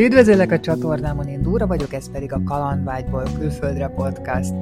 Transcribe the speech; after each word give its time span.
Üdvözöllek 0.00 0.50
a 0.52 0.60
csatornámon, 0.60 1.26
én 1.26 1.42
Dúra 1.42 1.66
vagyok, 1.66 1.92
ez 1.92 2.10
pedig 2.10 2.32
a 2.32 2.42
Kalandvágyból 2.44 3.22
külföldre 3.38 3.88
podcast. 3.88 4.52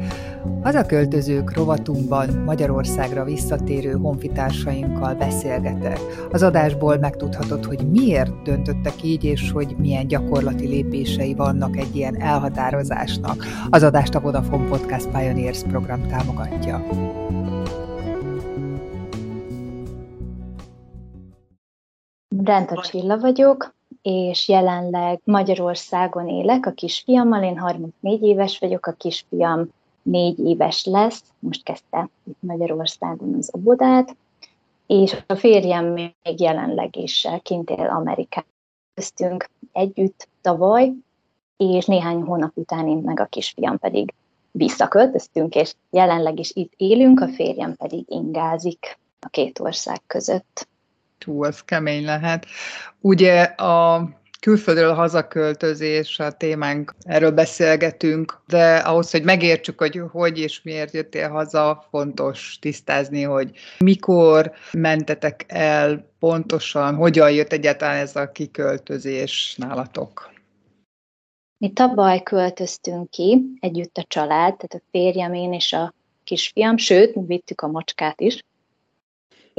költözők 0.86 1.54
rovatunkban 1.54 2.28
Magyarországra 2.28 3.24
visszatérő 3.24 3.92
honfitársainkkal 3.92 5.14
beszélgetek. 5.14 5.98
Az 6.30 6.42
adásból 6.42 6.96
megtudhatod, 6.96 7.64
hogy 7.64 7.90
miért 7.90 8.42
döntöttek 8.42 9.02
így, 9.02 9.24
és 9.24 9.50
hogy 9.50 9.74
milyen 9.78 10.06
gyakorlati 10.06 10.66
lépései 10.66 11.34
vannak 11.34 11.76
egy 11.76 11.96
ilyen 11.96 12.20
elhatározásnak. 12.20 13.44
Az 13.70 13.82
adást 13.82 14.14
a 14.14 14.20
Vodafone 14.20 14.68
Podcast 14.68 15.08
Pioneers 15.08 15.62
program 15.62 16.06
támogatja. 16.06 16.86
Brenta 22.28 22.82
Csilla 22.82 23.18
vagyok, 23.18 23.76
és 24.02 24.48
jelenleg 24.48 25.20
Magyarországon 25.24 26.28
élek 26.28 26.66
a 26.66 26.70
kisfiammal, 26.70 27.42
én 27.42 27.58
34 27.58 28.22
éves 28.22 28.58
vagyok, 28.58 28.86
a 28.86 28.92
kisfiam 28.92 29.68
négy 30.02 30.38
éves 30.38 30.84
lesz, 30.84 31.22
most 31.38 31.62
kezdte 31.62 32.08
itt 32.24 32.42
Magyarországon 32.42 33.34
az 33.34 33.48
obodát, 33.52 34.16
és 34.86 35.16
a 35.26 35.34
férjem 35.34 35.84
még 35.84 36.40
jelenleg 36.40 36.96
is 36.96 37.26
kint 37.42 37.70
él 37.70 37.86
Amerikában. 37.86 38.50
Köztünk 38.94 39.48
együtt 39.72 40.28
tavaly, 40.40 40.92
és 41.56 41.86
néhány 41.86 42.20
hónap 42.20 42.50
után 42.54 42.88
én 42.88 42.96
meg 42.96 43.20
a 43.20 43.24
kisfiam 43.24 43.78
pedig 43.78 44.14
visszaköltöztünk, 44.50 45.54
és 45.54 45.74
jelenleg 45.90 46.38
is 46.38 46.50
itt 46.54 46.72
élünk, 46.76 47.20
a 47.20 47.28
férjem 47.28 47.76
pedig 47.76 48.04
ingázik 48.08 48.98
a 49.20 49.28
két 49.28 49.58
ország 49.60 50.00
között. 50.06 50.68
Hú, 51.24 51.44
az 51.44 51.60
kemény 51.60 52.04
lehet. 52.04 52.46
Ugye 53.00 53.42
a 53.42 54.08
külföldről 54.40 54.94
hazaköltözés 54.94 56.18
a 56.18 56.32
témánk, 56.32 56.94
erről 57.00 57.30
beszélgetünk, 57.30 58.40
de 58.46 58.76
ahhoz, 58.76 59.10
hogy 59.10 59.22
megértsük, 59.22 59.78
hogy 59.78 60.00
hogy 60.10 60.38
és 60.38 60.62
miért 60.62 60.94
jöttél 60.94 61.28
haza, 61.28 61.86
fontos 61.90 62.58
tisztázni, 62.60 63.22
hogy 63.22 63.50
mikor 63.78 64.52
mentetek 64.72 65.44
el 65.48 66.10
pontosan, 66.18 66.94
hogyan 66.94 67.30
jött 67.32 67.52
egyáltalán 67.52 67.96
ez 67.96 68.16
a 68.16 68.32
kiköltözés 68.32 69.54
nálatok. 69.56 70.30
Mi 71.58 71.72
tavaly 71.72 72.22
költöztünk 72.22 73.10
ki 73.10 73.40
együtt 73.60 73.96
a 73.96 74.04
család, 74.08 74.56
tehát 74.56 74.74
a 74.74 74.88
férjem, 74.90 75.34
én 75.34 75.52
és 75.52 75.72
a 75.72 75.94
kisfiam, 76.24 76.76
sőt, 76.76 77.14
vittük 77.26 77.60
a 77.60 77.68
macskát 77.68 78.20
is, 78.20 78.42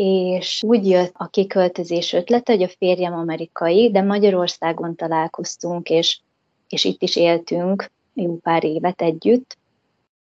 és 0.01 0.63
úgy 0.63 0.87
jött 0.87 1.11
a 1.13 1.27
kiköltözés 1.27 2.13
ötlete, 2.13 2.51
hogy 2.53 2.63
a 2.63 2.67
férjem 2.67 3.13
amerikai, 3.13 3.91
de 3.91 4.01
Magyarországon 4.01 4.95
találkoztunk, 4.95 5.89
és, 5.89 6.19
és 6.69 6.83
itt 6.83 7.01
is 7.01 7.15
éltünk 7.15 7.91
jó 8.13 8.37
pár 8.37 8.63
évet 8.63 9.01
együtt, 9.01 9.57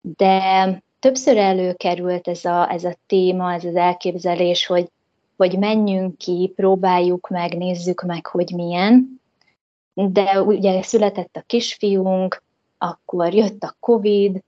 de 0.01 0.83
többször 0.99 1.37
előkerült 1.37 2.29
ez 2.29 2.45
a, 2.45 2.71
ez 2.71 2.85
a 2.85 2.97
téma, 3.07 3.53
ez 3.53 3.65
az 3.65 3.77
elképzelés, 3.77 4.67
hogy, 4.67 4.89
hogy 5.37 5.59
menjünk 5.59 6.19
ki, 6.19 6.53
próbáljuk 6.57 7.29
meg, 7.29 7.57
nézzük 7.57 8.03
meg, 8.03 8.27
hogy 8.27 8.53
milyen, 8.55 9.21
de 9.95 10.43
ugye 10.43 10.83
született 10.83 11.37
a 11.37 11.45
kisfiunk, 11.47 12.43
akkor 12.79 13.35
jött 13.35 13.63
a 13.63 13.77
Covid, 13.81 14.43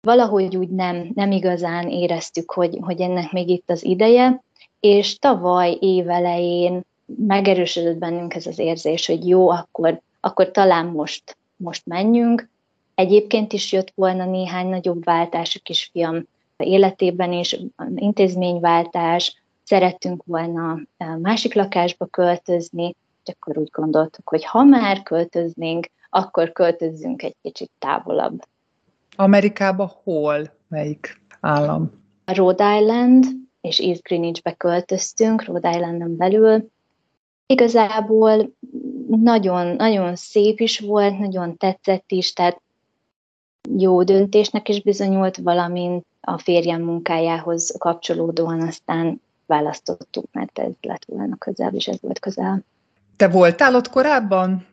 valahogy 0.00 0.56
úgy 0.56 0.68
nem, 0.68 1.10
nem 1.14 1.30
igazán 1.30 1.88
éreztük, 1.88 2.52
hogy, 2.52 2.78
hogy 2.80 3.00
ennek 3.00 3.32
még 3.32 3.48
itt 3.48 3.70
az 3.70 3.84
ideje, 3.84 4.44
és 4.80 5.18
tavaly 5.18 5.76
évelején 5.80 6.80
megerősödött 7.06 7.96
bennünk 7.96 8.34
ez 8.34 8.46
az 8.46 8.58
érzés, 8.58 9.06
hogy 9.06 9.28
jó, 9.28 9.48
akkor, 9.48 10.00
akkor 10.20 10.50
talán 10.50 10.86
most, 10.86 11.36
most 11.56 11.86
menjünk. 11.86 12.48
Egyébként 12.94 13.52
is 13.52 13.72
jött 13.72 13.92
volna 13.94 14.24
néhány 14.24 14.66
nagyobb 14.66 15.04
váltás 15.04 15.56
a 15.56 15.60
kisfiam 15.62 16.24
életében 16.56 17.32
is, 17.32 17.60
intézményváltás, 17.94 19.42
szerettünk 19.64 20.22
volna 20.24 20.78
másik 21.18 21.54
lakásba 21.54 22.06
költözni, 22.06 22.94
és 23.24 23.34
akkor 23.38 23.58
úgy 23.58 23.70
gondoltuk, 23.72 24.28
hogy 24.28 24.44
ha 24.44 24.64
már 24.64 25.02
költöznénk, 25.02 25.90
akkor 26.10 26.52
költözzünk 26.52 27.22
egy 27.22 27.36
kicsit 27.42 27.70
távolabb. 27.78 28.42
Amerikába 29.16 30.00
hol? 30.04 30.50
Melyik 30.68 31.20
állam? 31.40 32.04
Rhode 32.24 32.78
Island, 32.78 33.24
és 33.66 33.78
East 33.78 34.02
Greenwichbe 34.02 34.52
költöztünk, 34.52 35.44
Rhode 35.44 35.70
Islanden 35.70 36.16
belül. 36.16 36.68
Igazából 37.46 38.50
nagyon, 39.08 39.66
nagyon 39.66 40.16
szép 40.16 40.60
is 40.60 40.78
volt, 40.78 41.18
nagyon 41.18 41.56
tetszett 41.56 42.04
is, 42.06 42.32
tehát 42.32 42.60
jó 43.76 44.02
döntésnek 44.02 44.68
is 44.68 44.82
bizonyult, 44.82 45.36
valamint 45.36 46.04
a 46.20 46.38
férjem 46.38 46.82
munkájához 46.82 47.74
kapcsolódóan 47.78 48.60
aztán 48.60 49.20
választottuk, 49.46 50.24
mert 50.32 50.58
ez 50.58 50.70
lett 50.80 51.04
volna 51.06 51.36
közel, 51.36 51.74
és 51.74 51.88
ez 51.88 52.00
volt 52.00 52.18
közel. 52.18 52.64
Te 53.16 53.28
voltál 53.28 53.74
ott 53.74 53.88
korábban? 53.88 54.66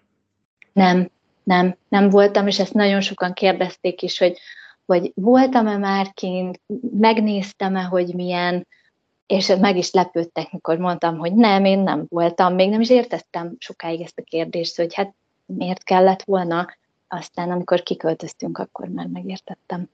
Nem, 0.73 1.09
nem, 1.43 1.75
nem 1.87 2.09
voltam, 2.09 2.47
és 2.47 2.59
ezt 2.59 2.73
nagyon 2.73 3.01
sokan 3.01 3.33
kérdezték 3.33 4.01
is, 4.01 4.17
hogy, 4.17 4.37
hogy 4.85 5.11
voltam-e 5.15 5.77
már 5.77 6.13
kint, 6.13 6.61
megnéztem-e, 6.99 7.81
hogy 7.81 8.13
milyen, 8.13 8.67
és 9.25 9.53
meg 9.59 9.78
is 9.78 9.91
lepődtek, 9.91 10.51
mikor 10.51 10.78
mondtam, 10.78 11.17
hogy 11.17 11.34
nem, 11.34 11.66
én 11.66 11.79
nem 11.79 12.06
voltam, 12.09 12.53
még 12.53 12.69
nem 12.69 12.81
is 12.81 12.89
értettem 12.89 13.56
sokáig 13.59 14.01
ezt 14.01 14.19
a 14.19 14.23
kérdést, 14.23 14.75
hogy 14.75 14.94
hát 14.94 15.13
miért 15.45 15.84
kellett 15.84 16.23
volna, 16.23 16.67
aztán 17.07 17.51
amikor 17.51 17.83
kiköltöztünk, 17.83 18.57
akkor 18.57 18.88
már 18.88 19.07
megértettem. 19.07 19.89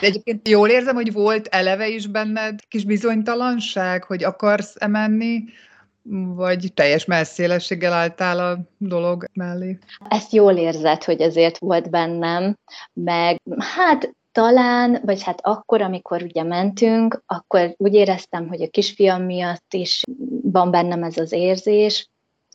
De 0.00 0.06
egyébként 0.06 0.48
jól 0.48 0.68
érzem, 0.68 0.94
hogy 0.94 1.12
volt 1.12 1.46
eleve 1.46 1.88
is 1.88 2.06
benned 2.06 2.60
kis 2.68 2.84
bizonytalanság, 2.84 4.04
hogy 4.04 4.24
akarsz 4.24 4.74
emenni, 4.78 5.44
vagy 6.34 6.72
teljes 6.74 7.04
messzélességgel 7.04 7.92
álltál 7.92 8.38
a 8.38 8.58
dolog 8.78 9.26
mellé? 9.32 9.78
Ezt 10.08 10.32
jól 10.32 10.56
érzed, 10.56 11.04
hogy 11.04 11.20
ezért 11.20 11.58
volt 11.58 11.90
bennem, 11.90 12.58
meg 12.92 13.40
hát 13.58 14.14
talán, 14.34 15.00
vagy 15.04 15.22
hát 15.22 15.38
akkor, 15.42 15.82
amikor 15.82 16.22
ugye 16.22 16.42
mentünk, 16.42 17.22
akkor 17.26 17.74
úgy 17.76 17.94
éreztem, 17.94 18.48
hogy 18.48 18.62
a 18.62 18.68
kisfiam 18.68 19.22
miatt 19.22 19.74
is 19.74 20.02
van 20.42 20.70
bennem 20.70 21.02
ez 21.02 21.16
az 21.16 21.32
érzés, 21.32 22.08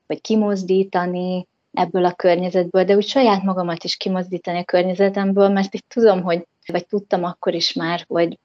hogy 0.08 0.22
kimozdítani 0.22 1.48
ebből 1.74 2.06
a 2.06 2.14
környezetből, 2.14 2.84
de 2.84 2.96
úgy 2.96 3.08
saját 3.08 3.44
magamat 3.44 3.84
is 3.84 3.96
kimozdítani 3.96 4.58
a 4.58 4.64
környezetemből, 4.64 5.50
mert 5.50 5.74
itt 5.74 5.86
tudom, 5.88 6.22
hogy, 6.22 6.48
vagy 6.72 6.86
tudtam 6.86 7.24
akkor 7.24 7.54
is 7.54 7.74
már, 7.74 8.06
hogy 8.08 8.38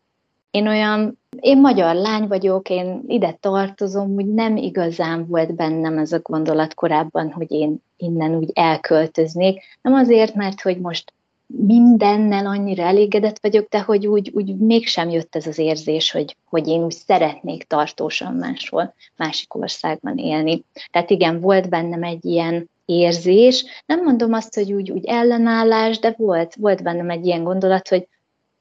én 0.50 0.68
olyan, 0.68 1.18
én 1.40 1.60
magyar 1.60 1.94
lány 1.94 2.26
vagyok, 2.26 2.70
én 2.70 3.02
ide 3.06 3.36
tartozom, 3.40 4.10
úgy 4.10 4.26
nem 4.26 4.56
igazán 4.56 5.26
volt 5.26 5.54
bennem 5.54 5.98
ez 5.98 6.12
a 6.12 6.20
gondolat 6.22 6.74
korábban, 6.74 7.32
hogy 7.32 7.50
én 7.50 7.82
innen 7.96 8.34
úgy 8.34 8.50
elköltöznék. 8.52 9.62
Nem 9.82 9.94
azért, 9.94 10.34
mert 10.34 10.60
hogy 10.60 10.80
most 10.80 11.12
mindennel 11.46 12.46
annyira 12.46 12.82
elégedett 12.82 13.38
vagyok, 13.40 13.68
de 13.68 13.80
hogy 13.80 14.06
úgy, 14.06 14.30
úgy 14.34 14.56
mégsem 14.56 15.08
jött 15.08 15.36
ez 15.36 15.46
az 15.46 15.58
érzés, 15.58 16.10
hogy, 16.10 16.36
hogy 16.44 16.68
én 16.68 16.84
úgy 16.84 16.92
szeretnék 17.06 17.64
tartósan 17.64 18.34
máshol, 18.34 18.94
másik 19.16 19.54
országban 19.54 20.18
élni. 20.18 20.64
Tehát 20.90 21.10
igen, 21.10 21.40
volt 21.40 21.68
bennem 21.68 22.02
egy 22.02 22.24
ilyen 22.24 22.70
érzés, 22.84 23.64
nem 23.86 24.02
mondom 24.02 24.32
azt, 24.32 24.54
hogy 24.54 24.72
úgy, 24.72 24.90
úgy 24.90 25.04
ellenállás, 25.04 25.98
de 25.98 26.14
volt, 26.16 26.54
volt 26.54 26.82
bennem 26.82 27.10
egy 27.10 27.26
ilyen 27.26 27.44
gondolat, 27.44 27.88
hogy, 27.88 28.08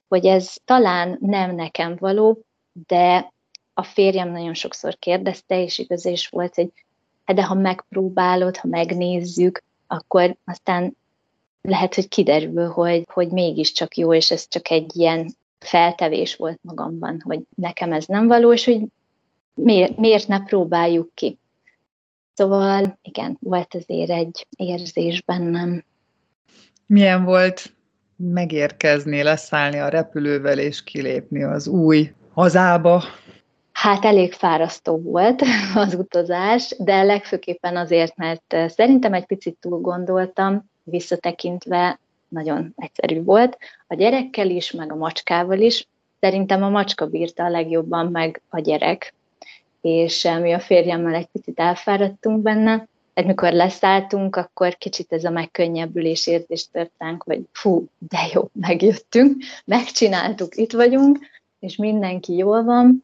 hogy 0.08 0.26
ez 0.26 0.56
talán 0.66 1.18
nem 1.22 1.56
nekem 1.56 1.96
való, 2.00 2.40
de 2.88 3.32
a 3.74 3.84
férjem 3.84 4.32
nagyon 4.32 4.54
sokszor 4.54 4.96
kérdezte, 4.96 5.62
és 5.62 5.78
igaz 5.78 6.28
volt, 6.30 6.56
hogy 6.56 6.70
hát 7.24 7.36
de 7.36 7.44
ha 7.44 7.54
megpróbálod, 7.54 8.58
ha 8.58 8.68
megnézzük, 8.68 9.64
akkor 9.88 10.38
aztán 10.46 10.98
lehet, 11.68 11.96
hogy 11.96 12.08
kiderül, 12.08 12.68
hogy, 12.68 13.04
hogy 13.14 13.28
mégiscsak 13.28 13.98
jó, 13.98 14.14
és 14.14 14.32
ez 14.32 14.48
csak 14.48 14.70
egy 14.70 14.96
ilyen 14.96 15.36
feltevés 15.60 16.36
volt 16.36 16.60
magamban, 16.62 17.22
hogy 17.24 17.40
nekem 17.56 17.92
ez 17.92 18.06
nem 18.06 18.28
való, 18.28 18.54
és 18.54 18.66
hogy 18.66 18.82
miért, 19.54 19.98
miért 19.98 20.28
ne 20.28 20.44
próbáljuk 20.44 21.12
ki. 21.14 21.38
Szóval 22.34 23.00
igen, 23.02 23.38
volt 23.40 23.76
azért 23.76 24.10
egy 24.10 24.48
érzés 24.56 25.22
bennem. 25.22 25.84
Milyen 26.86 27.24
volt 27.24 27.74
megérkezni, 28.16 29.24
leszállni 29.24 29.78
a 29.78 29.88
repülővel 29.88 30.60
és 30.60 30.84
kilépni 30.84 31.44
az 31.44 31.68
új 31.68 32.14
hazába? 32.34 33.04
Hát 33.72 34.06
elég 34.06 34.34
fárasztó 34.34 35.02
volt 35.02 35.42
az 35.76 35.94
utazás, 35.94 36.76
de 36.80 37.04
legfőképpen 37.04 37.78
azért, 37.78 38.16
mert 38.16 38.56
szerintem 38.68 39.14
egy 39.14 39.26
picit 39.26 39.58
túl 39.60 39.80
gondoltam, 39.80 40.72
visszatekintve 40.84 42.00
nagyon 42.28 42.74
egyszerű 42.78 43.24
volt. 43.24 43.58
A 43.88 43.96
gyerekkel 43.96 44.50
is, 44.50 44.72
meg 44.72 44.92
a 44.92 44.96
macskával 44.96 45.60
is. 45.60 45.88
Szerintem 46.20 46.64
a 46.64 46.70
macska 46.70 47.08
bírta 47.08 47.44
a 47.44 47.50
legjobban 47.50 48.08
meg 48.08 48.42
a 48.50 48.60
gyerek, 48.60 49.14
és 49.82 50.26
eh, 50.26 50.40
mi 50.40 50.52
a 50.52 50.60
férjemmel 50.60 51.14
egy 51.14 51.28
picit 51.32 51.60
elfáradtunk 51.60 52.42
benne, 52.42 52.88
Tehát 53.14 53.30
mikor 53.30 53.52
leszálltunk, 53.52 54.36
akkor 54.36 54.76
kicsit 54.76 55.14
ez 55.14 55.24
a 55.24 55.30
megkönnyebbülés 55.30 56.28
érzést 56.28 56.72
tört 56.72 56.92
ránk, 56.98 57.24
hogy 57.24 57.42
fú, 57.52 57.86
de 57.98 58.18
jó, 58.34 58.50
megjöttünk, 58.54 59.44
megcsináltuk, 59.66 60.56
itt 60.56 60.72
vagyunk, 60.72 61.20
és 61.60 61.76
mindenki 61.76 62.36
jól 62.36 62.64
van. 62.64 63.04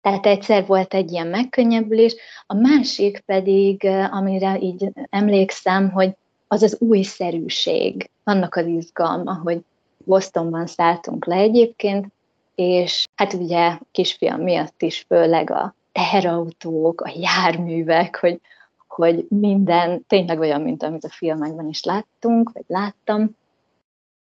Tehát 0.00 0.26
egyszer 0.26 0.66
volt 0.66 0.94
egy 0.94 1.12
ilyen 1.12 1.26
megkönnyebbülés, 1.26 2.16
a 2.46 2.54
másik 2.54 3.22
pedig, 3.26 3.84
amire 4.10 4.58
így 4.58 4.90
emlékszem, 5.10 5.90
hogy 5.90 6.10
az 6.48 6.62
az 6.62 6.76
újszerűség, 6.80 8.10
annak 8.24 8.54
az 8.54 8.66
izgalma, 8.66 9.34
hogy 9.34 9.60
Bostonban 10.04 10.66
szálltunk 10.66 11.24
le 11.24 11.36
egyébként, 11.36 12.06
és 12.54 13.06
hát 13.14 13.32
ugye 13.32 13.78
kisfiam 13.90 14.40
miatt 14.40 14.82
is 14.82 15.04
főleg 15.08 15.50
a 15.50 15.74
teherautók, 15.92 17.00
a 17.00 17.12
járművek, 17.16 18.16
hogy, 18.16 18.40
hogy 18.88 19.26
minden 19.28 20.04
tényleg 20.06 20.38
olyan, 20.38 20.60
mint 20.60 20.82
amit 20.82 21.04
a 21.04 21.08
filmekben 21.08 21.68
is 21.68 21.82
láttunk, 21.84 22.52
vagy 22.52 22.64
láttam, 22.66 23.36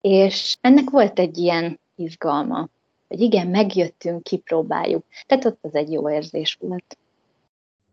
és 0.00 0.56
ennek 0.60 0.90
volt 0.90 1.18
egy 1.18 1.38
ilyen 1.38 1.80
izgalma, 1.94 2.68
hogy 3.08 3.20
igen, 3.20 3.46
megjöttünk, 3.46 4.22
kipróbáljuk. 4.22 5.04
Tehát 5.26 5.44
ott 5.44 5.58
az 5.60 5.74
egy 5.74 5.92
jó 5.92 6.10
érzés 6.10 6.58
volt. 6.60 6.98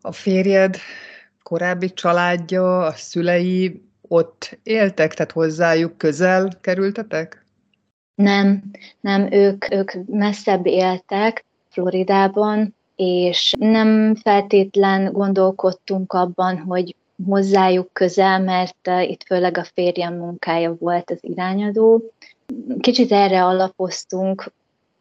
A 0.01 0.11
férjed 0.11 0.77
korábbi 1.43 1.93
családja, 1.93 2.79
a 2.79 2.91
szülei 2.91 3.81
ott 4.13 4.57
éltek, 4.63 5.13
tehát 5.13 5.31
hozzájuk 5.31 5.97
közel 5.97 6.49
kerültetek? 6.61 7.45
Nem, 8.15 8.63
nem, 9.01 9.31
ők, 9.31 9.73
ők 9.73 9.91
messzebb 10.05 10.65
éltek 10.65 11.45
Floridában, 11.69 12.75
és 12.95 13.53
nem 13.59 14.15
feltétlen 14.15 15.11
gondolkodtunk 15.11 16.13
abban, 16.13 16.57
hogy 16.57 16.95
hozzájuk 17.25 17.89
közel, 17.93 18.39
mert 18.39 18.87
uh, 18.87 19.09
itt 19.09 19.23
főleg 19.23 19.57
a 19.57 19.63
férjem 19.73 20.13
munkája 20.13 20.75
volt 20.79 21.11
az 21.11 21.19
irányadó. 21.21 22.11
Kicsit 22.79 23.11
erre 23.11 23.43
alapoztunk, 23.43 24.51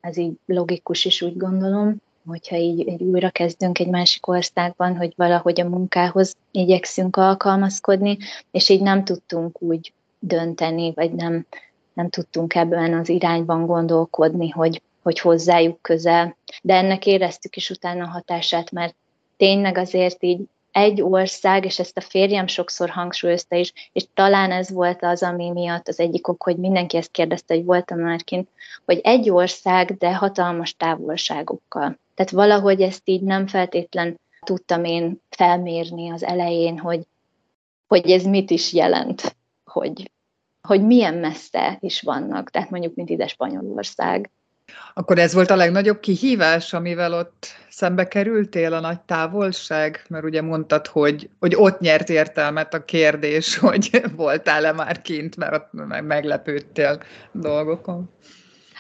ez 0.00 0.17
így 0.17 0.32
logikus 0.47 1.05
is 1.05 1.23
úgy 1.23 1.37
gondolom, 1.37 1.97
hogyha 2.26 2.56
így, 2.56 2.88
így 2.88 3.02
újra 3.02 3.30
kezdünk 3.30 3.78
egy 3.78 3.88
másik 3.88 4.26
országban, 4.26 4.96
hogy 4.96 5.12
valahogy 5.16 5.60
a 5.60 5.69
munkához 5.69 6.36
igyekszünk 6.50 7.16
alkalmazkodni, 7.16 8.19
és 8.50 8.69
így 8.69 8.80
nem 8.80 9.04
tudtunk 9.04 9.62
úgy 9.62 9.92
dönteni, 10.19 10.92
vagy 10.94 11.12
nem, 11.12 11.46
nem 11.92 12.08
tudtunk 12.08 12.54
ebben 12.54 12.94
az 12.94 13.08
irányban 13.08 13.66
gondolkodni, 13.66 14.48
hogy, 14.48 14.82
hogy 15.02 15.19
hozzájuk 15.19 15.82
közel. 15.82 16.36
De 16.62 16.74
ennek 16.74 17.06
éreztük 17.06 17.56
is 17.56 17.70
utána 17.70 18.04
a 18.04 18.10
hatását, 18.10 18.70
mert 18.70 18.94
tényleg 19.36 19.78
azért 19.78 20.22
így 20.22 20.40
egy 20.72 21.02
ország, 21.02 21.64
és 21.64 21.78
ezt 21.78 21.96
a 21.96 22.00
férjem 22.00 22.46
sokszor 22.46 22.90
hangsúlyozta 22.90 23.56
is, 23.56 23.72
és 23.92 24.04
talán 24.14 24.50
ez 24.50 24.70
volt 24.70 25.02
az, 25.02 25.22
ami 25.22 25.50
miatt 25.50 25.88
az 25.88 25.98
egyik 25.98 26.28
ok, 26.28 26.42
hogy 26.42 26.56
mindenki 26.56 26.96
ezt 26.96 27.10
kérdezte, 27.10 27.54
hogy 27.54 27.64
voltam 27.64 27.98
már 27.98 28.22
kint, 28.22 28.48
hogy 28.84 29.00
egy 29.02 29.30
ország, 29.30 29.96
de 29.96 30.14
hatalmas 30.14 30.76
távolságokkal. 30.76 31.98
Tehát 32.14 32.32
valahogy 32.32 32.81
ezt 32.81 33.03
így 33.05 33.23
nem 33.23 33.47
feltétlen 33.47 34.20
tudtam 34.44 34.85
én 34.85 35.20
felmérni 35.31 36.11
az 36.11 36.23
elején, 36.23 36.79
hogy, 36.79 37.00
hogy 37.87 38.11
ez 38.11 38.25
mit 38.25 38.50
is 38.50 38.73
jelent, 38.73 39.37
hogy, 39.64 40.11
hogy 40.69 40.87
milyen 40.87 41.14
messze 41.14 41.76
is 41.81 42.00
vannak, 42.00 42.50
tehát 42.50 42.70
mondjuk, 42.70 42.94
mint 42.94 43.11
ide 43.11 43.26
Spanyolország. 43.26 44.31
Akkor 44.94 45.19
ez 45.19 45.35
volt 45.35 45.50
a 45.50 45.56
legnagyobb 45.56 46.00
kihívás, 46.00 46.73
amivel 46.73 47.12
ott 47.12 47.47
szembe 47.69 48.09
kerültél, 48.09 48.73
a 48.73 48.81
nagy 48.81 49.00
távolság? 49.00 50.05
Mert 50.09 50.25
ugye 50.25 50.43
mondtad, 50.43 50.87
hogy, 50.87 51.31
hogy 51.38 51.55
ott 51.55 51.81
nyert 51.81 52.09
értelmet 52.09 52.75
a 52.75 52.85
kérdés, 52.85 53.56
hogy 53.69 54.03
voltál-e 54.17 54.73
már 54.73 55.03
kint, 55.03 55.37
mert 55.37 55.55
ott 55.55 55.69
meglepődtél 56.03 57.03
dolgokon. 57.32 58.11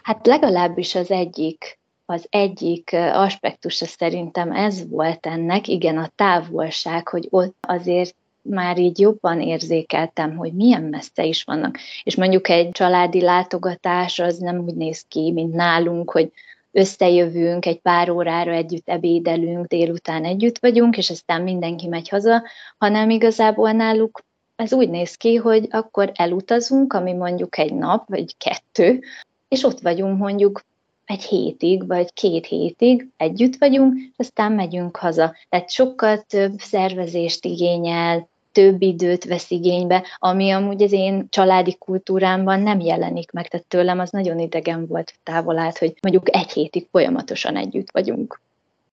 Hát 0.02 0.26
legalábbis 0.26 0.94
az 0.94 1.10
egyik, 1.10 1.80
az 2.12 2.26
egyik 2.30 2.90
aspektusa 3.12 3.86
szerintem 3.86 4.52
ez 4.52 4.88
volt 4.88 5.26
ennek, 5.26 5.68
igen, 5.68 5.98
a 5.98 6.10
távolság, 6.14 7.08
hogy 7.08 7.26
ott 7.30 7.56
azért 7.60 8.14
már 8.42 8.78
így 8.78 8.98
jobban 8.98 9.40
érzékeltem, 9.40 10.36
hogy 10.36 10.52
milyen 10.52 10.82
messze 10.82 11.24
is 11.24 11.42
vannak. 11.42 11.78
És 12.02 12.16
mondjuk 12.16 12.48
egy 12.48 12.70
családi 12.70 13.20
látogatás 13.20 14.18
az 14.18 14.38
nem 14.38 14.58
úgy 14.58 14.74
néz 14.74 15.04
ki, 15.08 15.32
mint 15.32 15.54
nálunk, 15.54 16.10
hogy 16.10 16.32
összejövünk, 16.70 17.66
egy 17.66 17.80
pár 17.80 18.10
órára 18.10 18.52
együtt 18.52 18.88
ebédelünk, 18.88 19.66
délután 19.66 20.24
együtt 20.24 20.58
vagyunk, 20.58 20.96
és 20.96 21.10
aztán 21.10 21.42
mindenki 21.42 21.86
megy 21.86 22.08
haza, 22.08 22.42
hanem 22.78 23.10
igazából 23.10 23.70
náluk 23.72 24.20
ez 24.56 24.72
úgy 24.72 24.88
néz 24.88 25.14
ki, 25.14 25.34
hogy 25.34 25.66
akkor 25.70 26.12
elutazunk, 26.14 26.92
ami 26.92 27.12
mondjuk 27.12 27.58
egy 27.58 27.74
nap, 27.74 28.08
vagy 28.08 28.36
kettő, 28.36 29.02
és 29.48 29.64
ott 29.64 29.80
vagyunk 29.80 30.18
mondjuk 30.18 30.62
egy 31.04 31.22
hétig, 31.22 31.86
vagy 31.86 32.12
két 32.12 32.46
hétig 32.46 33.08
együtt 33.16 33.56
vagyunk, 33.58 33.94
és 33.94 34.12
aztán 34.16 34.52
megyünk 34.52 34.96
haza. 34.96 35.34
Tehát 35.48 35.70
sokkal 35.70 36.18
több 36.18 36.58
szervezést 36.58 37.44
igényel, 37.44 38.30
több 38.52 38.82
időt 38.82 39.24
vesz 39.24 39.50
igénybe, 39.50 40.06
ami 40.18 40.50
amúgy 40.50 40.82
az 40.82 40.92
én 40.92 41.26
családi 41.28 41.76
kultúrámban 41.78 42.60
nem 42.60 42.80
jelenik 42.80 43.30
meg, 43.30 43.48
tehát 43.48 43.66
tőlem 43.66 43.98
az 43.98 44.10
nagyon 44.10 44.38
idegen 44.38 44.86
volt 44.86 45.14
távol 45.22 45.58
át, 45.58 45.78
hogy 45.78 45.94
mondjuk 46.02 46.36
egy 46.36 46.52
hétig 46.52 46.86
folyamatosan 46.90 47.56
együtt 47.56 47.90
vagyunk. 47.90 48.40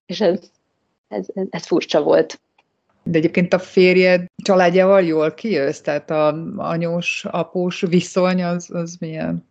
És 0.06 0.22
ez, 0.22 0.40
ez, 1.08 1.26
ez, 1.34 1.46
ez 1.50 1.66
furcsa 1.66 2.02
volt. 2.02 2.40
De 3.04 3.18
egyébként 3.18 3.54
a 3.54 3.60
férjed 3.60 4.26
családjával 4.44 5.04
jól 5.04 5.34
kijössz? 5.34 5.80
Tehát 5.80 6.10
a 6.10 6.28
anyós, 6.58 7.26
após 7.26 7.82
viszony 7.82 8.44
az, 8.44 8.70
az 8.74 8.96
milyen? 9.00 9.46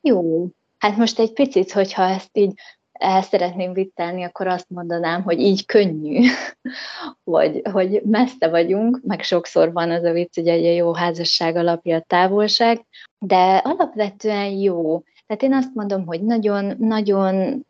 Jó. 0.00 0.46
Hát 0.84 0.96
most 0.96 1.18
egy 1.18 1.32
picit, 1.32 1.72
hogyha 1.72 2.02
ezt 2.02 2.30
így 2.32 2.52
el 2.92 3.22
szeretném 3.22 3.72
vittelni, 3.72 4.22
akkor 4.22 4.46
azt 4.46 4.70
mondanám, 4.70 5.22
hogy 5.22 5.40
így 5.40 5.66
könnyű, 5.66 6.26
hogy, 7.30 7.60
hogy 7.72 8.02
messze 8.04 8.48
vagyunk, 8.48 9.00
meg 9.02 9.22
sokszor 9.22 9.72
van 9.72 9.90
az 9.90 10.04
a 10.04 10.12
vicc, 10.12 10.34
hogy 10.34 10.48
egy 10.48 10.76
jó 10.76 10.94
házasság 10.94 11.56
alapja 11.56 11.96
a 11.96 12.04
távolság, 12.06 12.84
de 13.18 13.56
alapvetően 13.56 14.50
jó. 14.50 15.02
Tehát 15.26 15.42
én 15.42 15.52
azt 15.52 15.74
mondom, 15.74 16.06
hogy 16.06 16.22
nagyon-nagyon 16.22 17.66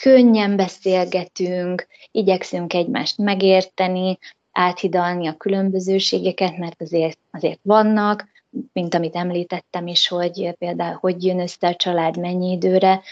könnyen 0.00 0.56
beszélgetünk, 0.56 1.86
igyekszünk 2.10 2.74
egymást 2.74 3.18
megérteni, 3.18 4.18
áthidalni 4.52 5.26
a 5.26 5.36
különbözőségeket, 5.36 6.56
mert 6.56 6.82
azért, 6.82 7.18
azért 7.30 7.60
vannak, 7.62 8.26
mint 8.72 8.94
amit 8.94 9.14
említettem 9.14 9.86
is, 9.86 10.08
hogy 10.08 10.54
például 10.58 10.98
hogy 11.00 11.24
jön 11.24 11.40
össze 11.40 11.68
a 11.68 11.74
család 11.74 12.18
mennyi 12.18 12.50
időre, 12.50 13.02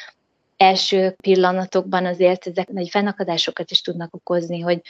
első 0.57 1.11
pillanatokban 1.23 2.07
azért 2.07 2.47
ezek 2.47 2.69
nagy 2.69 2.89
fennakadásokat 2.89 3.71
is 3.71 3.81
tudnak 3.81 4.15
okozni, 4.15 4.61
hogy, 4.61 4.81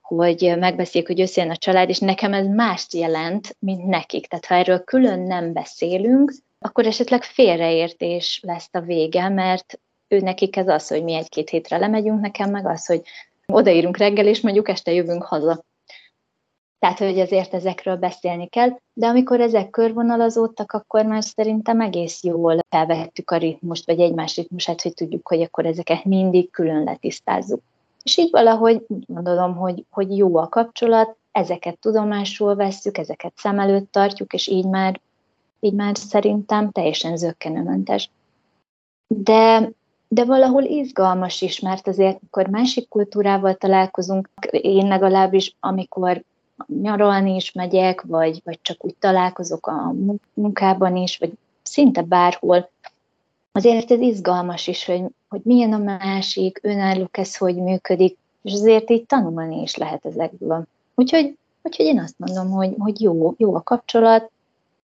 hogy 0.00 0.54
megbeszéljük, 0.58 1.10
hogy 1.10 1.20
összejön 1.20 1.50
a 1.50 1.56
család, 1.56 1.88
és 1.88 1.98
nekem 1.98 2.32
ez 2.32 2.46
mást 2.46 2.94
jelent, 2.94 3.56
mint 3.58 3.86
nekik. 3.86 4.26
Tehát 4.26 4.46
ha 4.46 4.54
erről 4.54 4.84
külön 4.84 5.20
nem 5.20 5.52
beszélünk, 5.52 6.32
akkor 6.58 6.86
esetleg 6.86 7.22
félreértés 7.22 8.40
lesz 8.42 8.68
a 8.72 8.80
vége, 8.80 9.28
mert 9.28 9.80
ő 10.08 10.18
nekik 10.18 10.56
ez 10.56 10.68
az, 10.68 10.88
hogy 10.88 11.04
mi 11.04 11.14
egy-két 11.14 11.50
hétre 11.50 11.76
lemegyünk, 11.76 12.20
nekem 12.20 12.50
meg 12.50 12.66
az, 12.66 12.86
hogy 12.86 13.02
odaírunk 13.46 13.96
reggel, 13.96 14.26
és 14.26 14.40
mondjuk 14.40 14.68
este 14.68 14.92
jövünk 14.92 15.22
haza. 15.22 15.64
Tehát, 16.80 16.98
hogy 16.98 17.18
ezért 17.18 17.54
ezekről 17.54 17.96
beszélni 17.96 18.46
kell, 18.46 18.70
de 18.92 19.06
amikor 19.06 19.40
ezek 19.40 19.70
körvonalazódtak, 19.70 20.72
akkor 20.72 21.04
már 21.04 21.24
szerintem 21.24 21.80
egész 21.80 22.22
jól 22.22 22.58
felvettük 22.68 23.30
a 23.30 23.36
ritmust, 23.36 23.86
vagy 23.86 24.00
egymás 24.00 24.36
ritmusát, 24.36 24.82
hogy 24.82 24.94
tudjuk, 24.94 25.28
hogy 25.28 25.42
akkor 25.42 25.66
ezeket 25.66 26.04
mindig 26.04 26.50
külön 26.50 26.84
letisztázzuk. 26.84 27.60
És 28.02 28.16
így 28.16 28.30
valahogy 28.30 28.84
gondolom, 29.06 29.56
hogy, 29.56 29.84
hogy 29.90 30.16
jó 30.16 30.36
a 30.36 30.48
kapcsolat, 30.48 31.16
ezeket 31.32 31.78
tudomásul 31.78 32.54
vesszük, 32.54 32.98
ezeket 32.98 33.32
szem 33.36 33.58
előtt 33.58 33.92
tartjuk, 33.92 34.32
és 34.32 34.48
így 34.48 34.66
már, 34.66 35.00
így 35.60 35.74
már 35.74 35.96
szerintem 35.96 36.70
teljesen 36.70 37.16
zöggenőmentes. 37.16 38.10
De 39.06 39.72
de 40.12 40.24
valahol 40.24 40.62
izgalmas 40.62 41.40
is, 41.42 41.60
mert 41.60 41.88
azért, 41.88 42.18
amikor 42.20 42.46
másik 42.46 42.88
kultúrával 42.88 43.54
találkozunk, 43.54 44.28
én 44.50 44.88
legalábbis, 44.88 45.56
amikor 45.60 46.24
nyaralni 46.82 47.34
is 47.34 47.52
megyek, 47.52 48.02
vagy, 48.02 48.40
vagy 48.44 48.58
csak 48.62 48.84
úgy 48.84 48.94
találkozok 48.98 49.66
a 49.66 49.94
munkában 50.34 50.96
is, 50.96 51.18
vagy 51.18 51.32
szinte 51.62 52.02
bárhol, 52.02 52.70
azért 53.52 53.90
ez 53.90 54.00
izgalmas 54.00 54.66
is, 54.66 54.84
hogy, 54.84 55.02
hogy 55.28 55.40
milyen 55.44 55.72
a 55.72 55.78
másik, 55.78 56.60
önállók 56.62 57.16
ez 57.16 57.36
hogy 57.36 57.56
működik, 57.56 58.18
és 58.42 58.52
azért 58.52 58.90
így 58.90 59.06
tanulni 59.06 59.62
is 59.62 59.76
lehet 59.76 60.04
ezekből. 60.04 60.64
Úgyhogy, 60.94 61.36
úgyhogy 61.62 61.86
én 61.86 62.00
azt 62.00 62.18
mondom, 62.18 62.50
hogy, 62.50 62.74
hogy 62.78 63.00
jó, 63.00 63.34
jó 63.36 63.54
a 63.54 63.62
kapcsolat, 63.62 64.30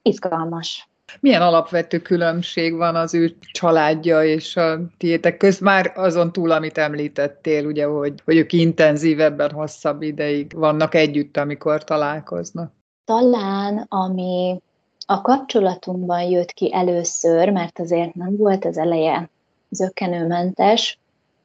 izgalmas. 0.02 0.88
Milyen 1.20 1.42
alapvető 1.42 1.98
különbség 1.98 2.76
van 2.76 2.96
az 2.96 3.14
ő 3.14 3.36
családja 3.52 4.24
és 4.24 4.56
a 4.56 4.78
tiétek 4.98 5.36
közt, 5.36 5.60
már 5.60 5.92
azon 5.94 6.32
túl, 6.32 6.50
amit 6.50 6.78
említettél, 6.78 7.66
ugye, 7.66 7.84
hogy, 7.84 8.14
hogy 8.24 8.36
ők 8.36 8.52
intenzívebben, 8.52 9.50
hosszabb 9.50 10.02
ideig 10.02 10.52
vannak 10.56 10.94
együtt, 10.94 11.36
amikor 11.36 11.84
találkoznak? 11.84 12.72
Talán, 13.04 13.86
ami 13.88 14.60
a 15.06 15.20
kapcsolatunkban 15.20 16.22
jött 16.22 16.50
ki 16.50 16.74
először, 16.74 17.50
mert 17.50 17.78
azért 17.78 18.14
nem 18.14 18.36
volt 18.36 18.64
az 18.64 18.78
eleje 18.78 19.30
zökkenőmentes, 19.70 20.98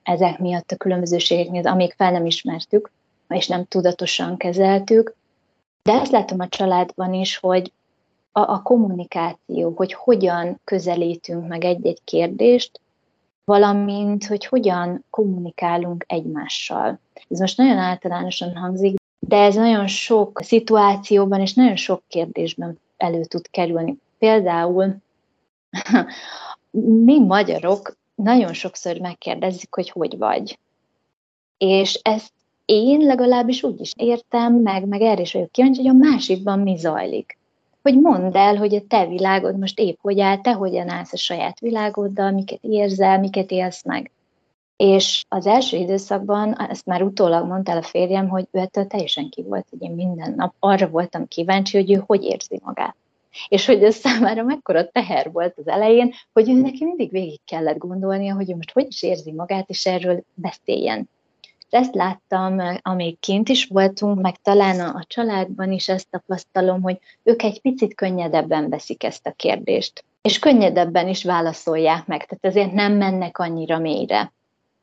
ezek 0.04 0.40
miatt 0.40 0.72
a 0.72 0.76
különbözőségek 0.76 1.50
miatt, 1.50 1.66
amíg 1.66 1.94
fel 1.98 2.12
nem 2.12 2.26
ismertük, 2.26 2.92
és 3.28 3.48
nem 3.48 3.66
tudatosan 3.66 4.38
kezeltük. 4.38 5.16
De 5.84 5.94
ezt 5.94 6.12
látom 6.12 6.40
a 6.40 6.48
családban 6.48 7.14
is, 7.14 7.38
hogy 7.38 7.72
a, 8.36 8.40
a 8.40 8.62
kommunikáció, 8.62 9.74
hogy 9.76 9.94
hogyan 9.94 10.60
közelítünk 10.64 11.48
meg 11.48 11.64
egy-egy 11.64 12.00
kérdést, 12.04 12.82
valamint, 13.46 14.26
hogy 14.26 14.46
hogyan 14.46 15.06
kommunikálunk 15.10 16.04
egymással. 16.08 17.00
Ez 17.30 17.40
most 17.40 17.58
nagyon 17.58 17.78
általánosan 17.78 18.56
hangzik, 18.56 18.96
de 19.20 19.38
ez 19.38 19.56
nagyon 19.56 19.88
sok 19.88 20.42
szituációban 20.42 21.40
és 21.40 21.54
nagyon 21.54 21.76
sok 21.76 22.04
kérdésben 22.08 22.80
elő 22.98 23.24
tud 23.24 23.50
kerülni. 23.50 23.98
Például 24.18 24.96
mi 27.06 27.20
magyarok 27.20 27.98
nagyon 28.16 28.54
sokszor 28.54 28.98
megkérdezzük, 28.98 29.76
hogy 29.76 29.90
hogy 29.90 30.18
vagy. 30.18 30.60
És 31.58 32.00
ezt 32.02 32.32
én 32.66 33.00
legalábbis 33.00 33.64
úgy 33.64 33.80
is 33.80 33.92
értem, 33.96 34.54
meg, 34.54 34.88
meg 34.88 35.02
erre 35.02 35.22
is 35.22 35.34
vagyok 35.34 35.52
kíváncsi, 35.52 35.82
hogy 35.82 35.90
a 35.90 36.10
másikban 36.10 36.60
mi 36.60 36.76
zajlik. 36.76 37.38
Hogy 37.84 38.02
mondd 38.02 38.38
el, 38.38 38.56
hogy 38.56 38.76
a 38.76 38.82
te 38.88 39.06
világod 39.08 39.60
most 39.60 39.80
épp 39.80 39.98
hogy 40.02 40.20
áll, 40.20 40.42
te 40.42 40.54
hogyan 40.54 40.90
állsz 40.90 41.14
a 41.14 41.18
saját 41.18 41.60
világoddal, 41.60 42.32
miket 42.32 42.60
érzel, 42.62 43.20
miket 43.20 43.52
élsz 43.52 43.84
meg. 43.84 44.12
És 44.76 45.24
az 45.30 45.46
első 45.46 45.78
időszakban, 45.78 46.60
ezt 46.70 46.86
már 46.86 47.02
utólag 47.02 47.48
mondta 47.48 47.72
el 47.72 47.78
a 47.78 47.82
férjem, 47.82 48.28
hogy 48.30 48.48
ő 48.52 48.60
ettől 48.60 48.88
teljesen 48.88 49.30
ki 49.30 49.42
volt, 49.42 49.68
hogy 49.70 49.82
én 49.82 49.92
minden 49.92 50.34
nap 50.36 50.54
arra 50.60 50.90
voltam 50.90 51.28
kíváncsi, 51.28 51.78
hogy 51.78 51.92
ő 51.92 52.04
hogy 52.06 52.24
érzi 52.24 52.60
magát. 52.64 52.96
És 53.48 53.66
hogy 53.66 53.84
ez 53.84 53.96
számára 53.96 54.44
mekkora 54.44 54.90
teher 54.90 55.32
volt 55.32 55.58
az 55.58 55.68
elején, 55.68 56.14
hogy 56.34 56.50
ő 56.50 56.54
neki 56.54 56.86
mindig 56.86 57.12
végig 57.12 57.40
kellett 57.46 57.78
gondolnia, 57.78 58.36
hogy 58.36 58.52
ő 58.52 58.56
most 58.56 58.72
hogy 58.72 58.86
is 58.88 59.04
érzi 59.04 59.32
magát, 59.32 59.70
és 59.70 59.86
erről 59.86 60.24
beszéljen. 60.34 61.10
Ezt 61.74 61.96
láttam, 61.96 62.62
amíg 62.82 63.20
kint 63.20 63.50
is 63.50 63.66
voltunk, 63.66 64.22
meg 64.22 64.36
talán 64.42 64.80
a 64.80 65.04
családban 65.08 65.72
is 65.72 65.90
ezt 65.90 66.10
tapasztalom, 66.10 66.82
hogy 66.82 67.00
ők 67.24 67.44
egy 67.44 67.62
picit 67.62 67.96
könnyedebben 67.96 68.70
veszik 68.70 69.04
ezt 69.04 69.28
a 69.28 69.32
kérdést. 69.32 70.04
És 70.22 70.40
könnyedebben 70.40 71.08
is 71.08 71.24
válaszolják 71.24 72.08
meg, 72.08 72.26
tehát 72.26 72.46
ezért 72.46 72.74
nem 72.74 72.94
mennek 72.94 73.40
annyira 73.40 73.80
mélyre. 73.80 74.34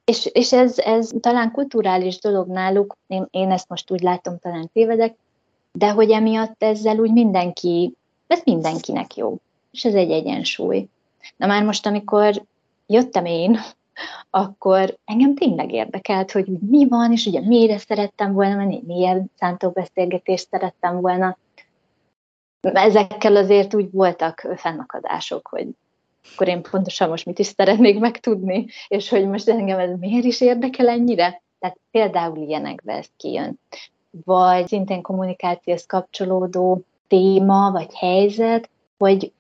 És, 0.04 0.26
és 0.26 0.52
ez, 0.52 0.78
ez 0.78 1.10
talán 1.20 1.50
kulturális 1.50 2.18
dolog 2.18 2.48
náluk, 2.48 2.96
én, 3.06 3.26
én 3.30 3.50
ezt 3.50 3.68
most 3.68 3.90
úgy 3.90 4.00
látom, 4.00 4.38
talán 4.38 4.70
tévedek, 4.72 5.16
de 5.72 5.90
hogy 5.90 6.10
emiatt 6.10 6.62
ezzel 6.62 6.98
úgy 6.98 7.12
mindenki 7.12 7.94
ez 8.30 8.40
mindenkinek 8.44 9.16
jó. 9.16 9.36
És 9.70 9.84
ez 9.84 9.94
egy 9.94 10.10
egyensúly. 10.10 10.88
Na 11.36 11.46
már 11.46 11.64
most, 11.64 11.86
amikor 11.86 12.42
jöttem 12.86 13.24
én, 13.24 13.58
akkor 14.30 14.96
engem 15.04 15.34
tényleg 15.34 15.72
érdekelt, 15.72 16.30
hogy 16.32 16.46
mi 16.46 16.88
van, 16.88 17.12
és 17.12 17.26
ugye 17.26 17.40
miért 17.40 17.86
szerettem 17.86 18.32
volna 18.32 18.54
menni, 18.54 18.82
milyen 18.86 19.30
szántó 19.36 19.70
beszélgetést 19.70 20.48
szerettem 20.48 21.00
volna. 21.00 21.36
Ezekkel 22.60 23.36
azért 23.36 23.74
úgy 23.74 23.90
voltak 23.90 24.46
fennakadások, 24.56 25.48
hogy 25.48 25.68
akkor 26.32 26.48
én 26.48 26.62
pontosan 26.62 27.08
most 27.08 27.26
mit 27.26 27.38
is 27.38 27.46
szeretnék 27.46 27.98
megtudni, 27.98 28.66
és 28.88 29.08
hogy 29.08 29.26
most 29.26 29.48
engem 29.48 29.78
ez 29.78 29.98
miért 29.98 30.24
is 30.24 30.40
érdekel 30.40 30.88
ennyire. 30.88 31.42
Tehát 31.58 31.78
például 31.90 32.36
ilyenekbe 32.36 32.92
ez 32.92 33.06
kijön. 33.16 33.58
Vagy 34.24 34.66
szintén 34.66 35.02
kommunikációhoz 35.02 35.86
kapcsolódó 35.86 36.82
téma 37.08 37.70
vagy 37.70 37.94
helyzet, 37.94 38.70
hogy 38.98 39.32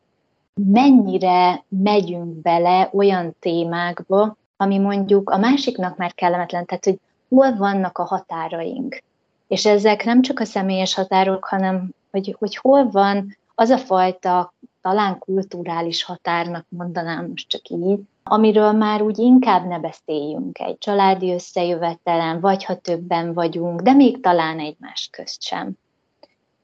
mennyire 0.54 1.64
megyünk 1.68 2.40
bele 2.42 2.90
olyan 2.92 3.36
témákba, 3.38 4.36
ami 4.60 4.78
mondjuk 4.78 5.30
a 5.30 5.38
másiknak 5.38 5.96
már 5.96 6.14
kellemetlen, 6.14 6.66
tehát 6.66 6.84
hogy 6.84 6.98
hol 7.28 7.56
vannak 7.56 7.98
a 7.98 8.04
határaink. 8.04 9.02
És 9.46 9.66
ezek 9.66 10.04
nem 10.04 10.22
csak 10.22 10.40
a 10.40 10.44
személyes 10.44 10.94
határok, 10.94 11.44
hanem 11.44 11.90
hogy, 12.10 12.36
hogy 12.38 12.56
hol 12.56 12.90
van 12.90 13.36
az 13.54 13.70
a 13.70 13.78
fajta 13.78 14.52
talán 14.82 15.18
kulturális 15.18 16.02
határnak 16.02 16.66
mondanám 16.68 17.26
most 17.26 17.48
csak 17.48 17.68
így, 17.68 18.00
amiről 18.22 18.72
már 18.72 19.02
úgy 19.02 19.18
inkább 19.18 19.66
ne 19.66 19.78
beszéljünk 19.78 20.58
egy 20.58 20.78
családi 20.78 21.32
összejövetelen, 21.32 22.40
vagy 22.40 22.64
ha 22.64 22.74
többen 22.74 23.32
vagyunk, 23.32 23.80
de 23.80 23.92
még 23.92 24.20
talán 24.20 24.58
egymás 24.58 25.08
közt 25.12 25.42
sem. 25.42 25.72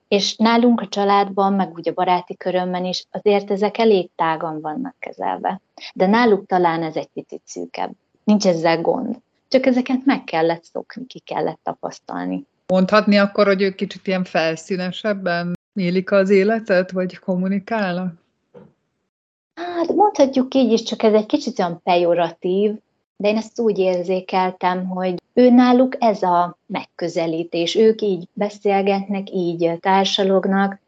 És 0.08 0.36
nálunk 0.36 0.80
a 0.80 0.88
családban, 0.88 1.52
meg 1.52 1.72
úgy 1.72 1.88
a 1.88 1.92
baráti 1.92 2.36
körömben 2.36 2.84
is 2.84 3.04
azért 3.10 3.50
ezek 3.50 3.78
elég 3.78 4.10
tágan 4.16 4.60
vannak 4.60 4.94
kezelve. 4.98 5.60
De 5.94 6.06
náluk 6.06 6.46
talán 6.46 6.82
ez 6.82 6.96
egy 6.96 7.08
picit 7.12 7.42
szűkebb. 7.44 7.90
Nincs 8.24 8.46
ezzel 8.46 8.80
gond. 8.80 9.16
Csak 9.48 9.66
ezeket 9.66 10.04
meg 10.04 10.24
kellett 10.24 10.64
szokni, 10.64 11.06
ki 11.06 11.18
kellett 11.18 11.60
tapasztalni. 11.62 12.46
Mondhatni 12.66 13.16
akkor, 13.18 13.46
hogy 13.46 13.62
ők 13.62 13.74
kicsit 13.74 14.06
ilyen 14.06 14.24
felszínesebben 14.24 15.52
élik 15.74 16.10
az 16.10 16.30
életet, 16.30 16.90
vagy 16.90 17.18
kommunikálnak? 17.18 18.14
Hát 19.54 19.94
mondhatjuk 19.94 20.54
így 20.54 20.72
is, 20.72 20.82
csak 20.82 21.02
ez 21.02 21.12
egy 21.12 21.26
kicsit 21.26 21.58
olyan 21.58 21.80
pejoratív, 21.82 22.72
de 23.16 23.28
én 23.28 23.36
ezt 23.36 23.60
úgy 23.60 23.78
érzékeltem, 23.78 24.86
hogy 24.86 25.22
ő 25.32 25.50
náluk 25.50 25.96
ez 25.98 26.22
a 26.22 26.58
megközelítés. 26.66 27.74
Ők 27.74 28.02
így 28.02 28.28
beszélgetnek, 28.32 29.30
így 29.30 29.78
társalognak, 29.80 30.78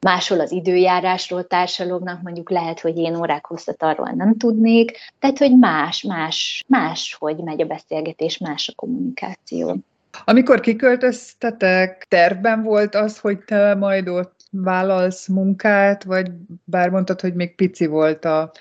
máshol 0.00 0.40
az 0.40 0.52
időjárásról 0.52 1.46
társalognak, 1.46 2.22
mondjuk 2.22 2.50
lehet, 2.50 2.80
hogy 2.80 2.96
én 2.96 3.16
órák 3.16 3.46
hosszat 3.46 3.82
arról 3.82 4.10
nem 4.14 4.36
tudnék, 4.36 4.98
tehát, 5.18 5.38
hogy 5.38 5.58
más, 5.58 6.02
más, 6.02 6.64
más, 6.66 7.16
hogy 7.18 7.36
megy 7.36 7.62
a 7.62 7.66
beszélgetés, 7.66 8.38
más 8.38 8.68
a 8.68 8.72
kommunikáció. 8.76 9.76
Amikor 10.24 10.60
kiköltöztetek, 10.60 12.06
tervben 12.08 12.62
volt 12.62 12.94
az, 12.94 13.18
hogy 13.18 13.38
te 13.38 13.74
majd 13.74 14.08
ott 14.08 14.34
vállalsz 14.50 15.28
munkát, 15.28 16.04
vagy 16.04 16.30
bár 16.64 16.90
mondtad, 16.90 17.20
hogy 17.20 17.34
még 17.34 17.54
pici 17.54 17.86
volt 17.86 18.24
a, 18.24 18.52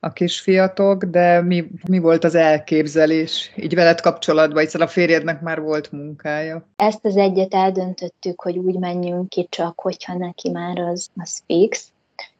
a 0.00 0.12
kisfiatok, 0.12 1.04
de 1.04 1.42
mi, 1.42 1.70
mi 1.88 1.98
volt 1.98 2.24
az 2.24 2.34
elképzelés 2.34 3.52
így 3.56 3.74
veled 3.74 4.00
kapcsolatban, 4.00 4.62
hiszen 4.62 4.80
a 4.80 4.86
férjednek 4.86 5.40
már 5.40 5.60
volt 5.60 5.92
munkája? 5.92 6.66
Ezt 6.76 7.04
az 7.04 7.16
egyet 7.16 7.54
eldöntöttük, 7.54 8.40
hogy 8.40 8.58
úgy 8.58 8.78
menjünk 8.78 9.28
ki 9.28 9.46
csak, 9.50 9.80
hogyha 9.80 10.18
neki 10.18 10.50
már 10.50 10.78
az, 10.78 11.08
az 11.16 11.42
fix, 11.46 11.92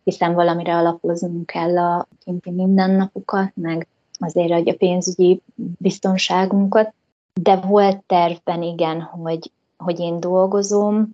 hiszen 0.04 0.34
valamire 0.34 0.75
alapoznunk 0.75 1.46
kell 1.46 1.78
a 1.78 2.08
kinti 2.25 2.50
mindennapokat, 2.50 3.50
meg 3.54 3.86
azért 4.18 4.52
hogy 4.52 4.68
a 4.68 4.75
pénzügyi 4.75 5.40
biztonságunkat, 5.78 6.94
de 7.40 7.56
volt 7.56 8.02
tervben 8.06 8.62
igen, 8.62 9.00
hogy, 9.00 9.50
hogy 9.76 10.00
én 10.00 10.20
dolgozom. 10.20 11.10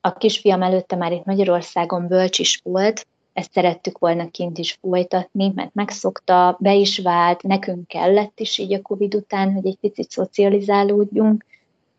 A 0.00 0.12
kisfiam 0.12 0.62
előtte 0.62 0.96
már 0.96 1.12
itt 1.12 1.24
Magyarországon 1.24 2.06
bölcs 2.06 2.38
is 2.38 2.60
volt, 2.64 3.06
ezt 3.32 3.52
szerettük 3.52 3.98
volna 3.98 4.30
kint 4.30 4.58
is 4.58 4.78
folytatni, 4.80 5.52
mert 5.54 5.74
megszokta, 5.74 6.56
be 6.60 6.74
is 6.74 6.98
vált, 6.98 7.42
nekünk 7.42 7.86
kellett 7.86 8.40
is 8.40 8.58
így 8.58 8.74
a 8.74 8.82
Covid 8.82 9.14
után, 9.14 9.52
hogy 9.52 9.66
egy 9.66 9.78
picit 9.80 10.10
szocializálódjunk. 10.10 11.44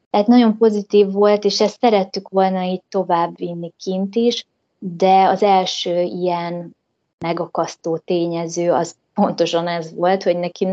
Tehát 0.09 0.27
nagyon 0.27 0.57
pozitív 0.57 1.11
volt, 1.11 1.43
és 1.43 1.61
ezt 1.61 1.79
szerettük 1.79 2.29
volna 2.29 2.63
így 2.63 2.81
tovább 2.89 3.37
vinni 3.37 3.71
kint 3.83 4.15
is, 4.15 4.45
de 4.79 5.23
az 5.23 5.43
első 5.43 6.01
ilyen 6.01 6.75
megakasztó 7.17 7.97
tényező 7.97 8.71
az 8.71 8.95
pontosan 9.13 9.67
ez 9.67 9.93
volt, 9.93 10.23
hogy 10.23 10.37
neki 10.37 10.67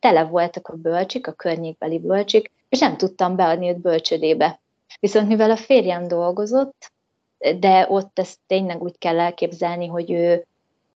tele 0.00 0.24
voltak 0.24 0.68
a 0.68 0.76
bölcsik, 0.76 1.26
a 1.26 1.32
környékbeli 1.32 1.98
bölcsik, 1.98 2.50
és 2.68 2.78
nem 2.78 2.96
tudtam 2.96 3.36
beadni 3.36 3.68
őt 3.68 3.80
bölcsödébe. 3.80 4.60
Viszont 5.00 5.28
mivel 5.28 5.50
a 5.50 5.56
férjem 5.56 6.08
dolgozott, 6.08 6.92
de 7.58 7.86
ott 7.88 8.18
ezt 8.18 8.38
tényleg 8.46 8.82
úgy 8.82 8.98
kell 8.98 9.20
elképzelni, 9.20 9.86
hogy 9.86 10.10
ő 10.10 10.46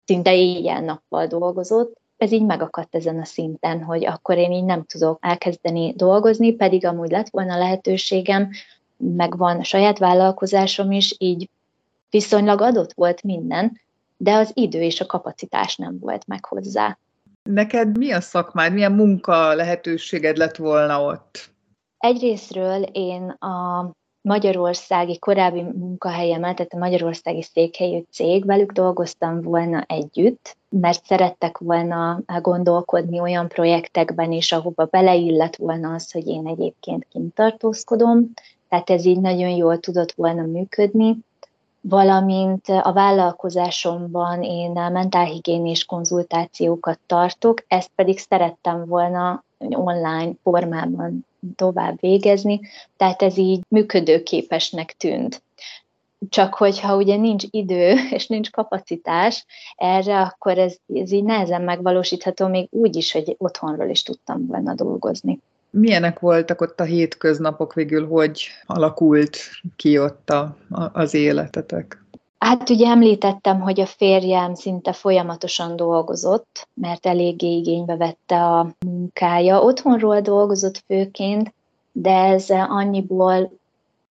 szinte 0.04 0.34
éjjel-nappal 0.34 1.26
dolgozott, 1.26 2.00
ez 2.16 2.32
így 2.32 2.44
megakadt 2.44 2.94
ezen 2.94 3.18
a 3.18 3.24
szinten, 3.24 3.82
hogy 3.82 4.06
akkor 4.06 4.36
én 4.36 4.52
így 4.52 4.64
nem 4.64 4.84
tudok 4.84 5.18
elkezdeni 5.20 5.92
dolgozni, 5.96 6.52
pedig 6.52 6.86
amúgy 6.86 7.10
lett 7.10 7.28
volna 7.28 7.58
lehetőségem, 7.58 8.50
meg 8.96 9.36
van 9.36 9.58
a 9.58 9.64
saját 9.64 9.98
vállalkozásom 9.98 10.92
is, 10.92 11.14
így 11.18 11.48
viszonylag 12.10 12.60
adott 12.60 12.92
volt 12.92 13.22
minden, 13.22 13.80
de 14.16 14.34
az 14.34 14.50
idő 14.54 14.82
és 14.82 15.00
a 15.00 15.06
kapacitás 15.06 15.76
nem 15.76 15.98
volt 15.98 16.26
meg 16.26 16.44
hozzá. 16.44 16.98
Neked 17.42 17.98
mi 17.98 18.12
a 18.12 18.20
szakmád, 18.20 18.72
milyen 18.72 18.92
munka 18.92 19.54
lehetőséged 19.54 20.36
lett 20.36 20.56
volna 20.56 21.02
ott? 21.04 21.50
Egyrésztről 21.98 22.82
én 22.82 23.28
a 23.28 23.90
magyarországi 24.22 25.18
korábbi 25.18 25.62
munkahelyemet, 25.62 26.56
tehát 26.56 26.72
a 26.72 26.78
magyarországi 26.78 27.42
székhelyű 27.42 28.02
cég, 28.10 28.46
velük 28.46 28.72
dolgoztam 28.72 29.42
volna 29.42 29.84
együtt, 29.86 30.56
mert 30.68 31.04
szerettek 31.04 31.58
volna 31.58 32.20
gondolkodni 32.40 33.20
olyan 33.20 33.48
projektekben 33.48 34.32
is, 34.32 34.52
ahova 34.52 34.84
beleillett 34.84 35.56
volna 35.56 35.94
az, 35.94 36.12
hogy 36.12 36.26
én 36.26 36.46
egyébként 36.46 37.06
kint 37.10 37.34
tartózkodom, 37.34 38.32
tehát 38.68 38.90
ez 38.90 39.04
így 39.04 39.20
nagyon 39.20 39.50
jól 39.50 39.78
tudott 39.78 40.12
volna 40.12 40.42
működni, 40.42 41.16
valamint 41.80 42.68
a 42.68 42.92
vállalkozásomban 42.92 44.42
én 44.42 44.70
mentálhigiénés 44.70 45.84
konzultációkat 45.84 46.98
tartok, 47.06 47.64
ezt 47.68 47.90
pedig 47.94 48.18
szerettem 48.18 48.86
volna 48.86 49.44
online 49.58 50.32
formában 50.42 51.26
tovább 51.56 52.00
végezni, 52.00 52.60
tehát 52.96 53.22
ez 53.22 53.36
így 53.36 53.60
működőképesnek 53.68 54.96
tűnt. 54.96 55.42
Csak 56.28 56.54
hogyha 56.54 56.96
ugye 56.96 57.16
nincs 57.16 57.44
idő 57.50 57.94
és 58.16 58.26
nincs 58.26 58.50
kapacitás 58.50 59.46
erre, 59.76 60.20
akkor 60.20 60.58
ez, 60.58 60.76
ez 60.94 61.12
így 61.12 61.24
nehezen 61.24 61.62
megvalósítható, 61.62 62.46
még 62.46 62.68
úgy 62.70 62.96
is, 62.96 63.12
hogy 63.12 63.34
otthonról 63.38 63.88
is 63.88 64.02
tudtam 64.02 64.46
volna 64.46 64.74
dolgozni. 64.74 65.38
Milyenek 65.70 66.18
voltak 66.18 66.60
ott 66.60 66.80
a 66.80 66.84
hétköznapok 66.84 67.74
végül, 67.74 68.06
hogy 68.06 68.48
alakult 68.66 69.38
ki 69.76 69.98
ott 69.98 70.30
a, 70.30 70.56
a, 70.70 71.00
az 71.00 71.14
életetek? 71.14 72.04
Hát 72.38 72.70
ugye 72.70 72.88
említettem, 72.88 73.60
hogy 73.60 73.80
a 73.80 73.86
férjem 73.86 74.54
szinte 74.54 74.92
folyamatosan 74.92 75.76
dolgozott, 75.76 76.68
mert 76.74 77.06
eléggé 77.06 77.56
igénybe 77.56 77.96
vette 77.96 78.44
a 78.44 78.74
munkája. 78.86 79.62
Otthonról 79.62 80.20
dolgozott 80.20 80.82
főként, 80.86 81.52
de 81.92 82.10
ez 82.10 82.50
annyiból 82.50 83.52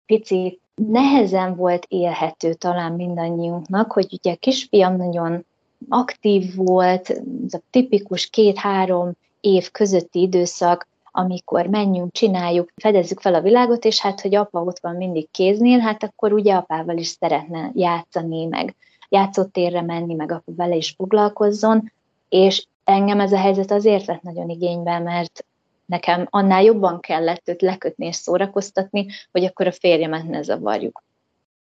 picit 0.06 0.60
nehezen 0.74 1.56
volt 1.56 1.86
élhető 1.88 2.54
talán 2.54 2.92
mindannyiunknak, 2.92 3.92
hogy 3.92 4.06
ugye 4.10 4.32
a 4.32 4.36
kisfiam 4.36 4.96
nagyon 4.96 5.44
aktív 5.88 6.54
volt, 6.54 7.10
ez 7.46 7.54
a 7.54 7.60
tipikus 7.70 8.26
két-három 8.26 9.12
év 9.40 9.70
közötti 9.70 10.20
időszak, 10.20 10.87
amikor 11.10 11.66
menjünk, 11.66 12.12
csináljuk, 12.12 12.72
fedezzük 12.76 13.20
fel 13.20 13.34
a 13.34 13.40
világot, 13.40 13.84
és 13.84 14.00
hát, 14.00 14.20
hogy 14.20 14.34
apa 14.34 14.62
ott 14.62 14.78
van 14.78 14.96
mindig 14.96 15.30
kéznél, 15.30 15.78
hát 15.78 16.02
akkor 16.02 16.32
ugye 16.32 16.54
apával 16.54 16.96
is 16.96 17.06
szeretne 17.06 17.70
játszani, 17.74 18.46
meg 18.46 18.76
játszótérre 19.08 19.82
menni, 19.82 20.14
meg 20.14 20.32
apa 20.32 20.52
vele 20.56 20.74
is 20.74 20.94
foglalkozzon, 20.96 21.92
és 22.28 22.66
engem 22.84 23.20
ez 23.20 23.32
a 23.32 23.38
helyzet 23.38 23.70
azért 23.70 24.04
vett 24.04 24.22
nagyon 24.22 24.48
igénybe, 24.48 24.98
mert 24.98 25.44
nekem 25.86 26.26
annál 26.30 26.62
jobban 26.62 27.00
kellett 27.00 27.48
őt 27.48 27.62
lekötni 27.62 28.06
és 28.06 28.16
szórakoztatni, 28.16 29.06
hogy 29.32 29.44
akkor 29.44 29.66
a 29.66 29.72
férjemet 29.72 30.28
ne 30.28 30.42
zavarjuk. 30.42 31.02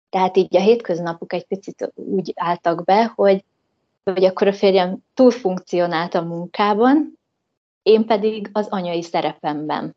Tehát 0.09 0.37
így 0.37 0.55
a 0.55 0.61
hétköznapok 0.61 1.33
egy 1.33 1.45
picit 1.45 1.91
úgy 1.95 2.33
álltak 2.35 2.83
be, 2.83 3.11
hogy, 3.15 3.43
hogy 4.03 4.23
akkor 4.23 4.47
a 4.47 4.53
férjem 4.53 4.97
túl 5.13 5.31
funkcionált 5.31 6.15
a 6.15 6.21
munkában, 6.21 7.19
én 7.85 8.05
pedig 8.05 8.49
az 8.51 8.67
anyai 8.69 9.01
szerepemben. 9.01 9.95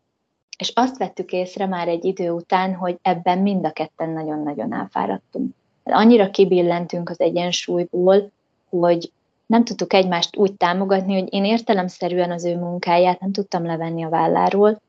És 0.58 0.72
azt 0.74 0.98
vettük 0.98 1.32
észre 1.32 1.66
már 1.66 1.88
egy 1.88 2.04
idő 2.04 2.30
után, 2.30 2.74
hogy 2.74 2.98
ebben 3.02 3.38
mind 3.38 3.64
a 3.64 3.70
ketten 3.70 4.10
nagyon-nagyon 4.10 4.72
elfáradtunk. 4.72 5.54
Annyira 5.84 6.30
kibillentünk 6.30 7.10
az 7.10 7.20
egyensúlyból, 7.20 8.30
hogy 8.68 9.12
nem 9.46 9.64
tudtuk 9.64 9.92
egymást 9.92 10.36
úgy 10.36 10.54
támogatni, 10.54 11.18
hogy 11.18 11.32
én 11.32 11.44
értelemszerűen 11.44 12.30
az 12.30 12.44
ő 12.44 12.56
munkáját 12.56 13.20
nem 13.20 13.32
tudtam 13.32 13.66
levenni 13.66 14.04
a 14.04 14.08
válláról, 14.08 14.80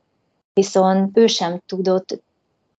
viszont 0.52 1.18
ő 1.18 1.26
sem 1.26 1.60
tudott 1.66 2.22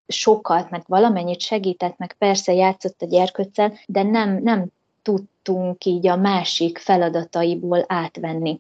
sokat, 0.08 0.70
mert 0.70 0.88
valamennyit 0.88 1.42
segített, 1.42 1.98
meg 1.98 2.16
persze 2.18 2.54
játszott 2.54 3.02
a 3.02 3.06
gyerkőccel, 3.06 3.74
de 3.88 4.04
nem, 4.04 4.42
nem 4.44 4.66
tudtunk 5.02 5.86
így 5.86 6.08
a 6.08 6.16
másik 6.16 6.78
feladataiból 6.78 7.86
átvenni. 7.88 8.60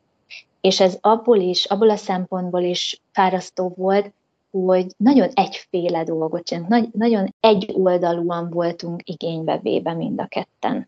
És 0.61 0.79
ez 0.79 0.97
abból 1.01 1.39
is, 1.39 1.65
abból 1.65 1.89
a 1.89 1.95
szempontból 1.95 2.61
is 2.61 3.01
fárasztó 3.11 3.73
volt, 3.77 4.13
hogy 4.51 4.85
nagyon 4.97 5.29
egyféle 5.33 6.03
dolgot 6.03 6.43
csinálunk, 6.43 6.71
nagy, 6.71 6.89
nagyon 6.91 7.33
egyoldalúan 7.39 8.49
voltunk 8.49 9.01
igénybe 9.03 9.57
véve 9.57 9.93
mind 9.93 10.19
a 10.21 10.25
ketten. 10.25 10.87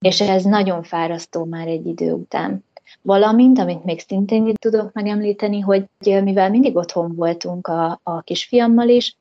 És 0.00 0.20
ez 0.20 0.44
nagyon 0.44 0.82
fárasztó 0.82 1.44
már 1.44 1.66
egy 1.66 1.86
idő 1.86 2.12
után. 2.12 2.64
Valamint, 3.02 3.58
amit 3.58 3.84
még 3.84 4.00
szintén 4.00 4.54
tudok 4.54 4.92
megemlíteni, 4.92 5.60
hogy 5.60 5.84
mivel 6.04 6.50
mindig 6.50 6.76
otthon 6.76 7.14
voltunk 7.14 7.66
a, 7.66 8.00
a 8.02 8.20
kisfiammal 8.20 8.88
is, 8.88 9.16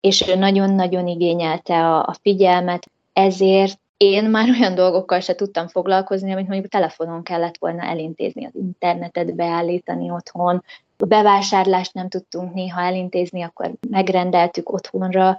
és 0.00 0.28
ő 0.28 0.34
nagyon-nagyon 0.34 1.06
igényelte 1.06 1.74
a, 1.74 1.98
a 1.98 2.16
figyelmet, 2.22 2.90
ezért 3.12 3.80
én 3.98 4.24
már 4.24 4.48
olyan 4.48 4.74
dolgokkal 4.74 5.20
se 5.20 5.34
tudtam 5.34 5.68
foglalkozni, 5.68 6.32
amit 6.32 6.48
mondjuk 6.48 6.70
telefonon 6.70 7.22
kellett 7.22 7.56
volna 7.58 7.82
elintézni, 7.82 8.44
az 8.44 8.54
internetet 8.54 9.34
beállítani 9.34 10.10
otthon, 10.10 10.62
a 10.96 11.06
bevásárlást 11.06 11.94
nem 11.94 12.08
tudtunk 12.08 12.54
néha 12.54 12.80
elintézni, 12.80 13.42
akkor 13.42 13.72
megrendeltük 13.90 14.72
otthonra, 14.72 15.38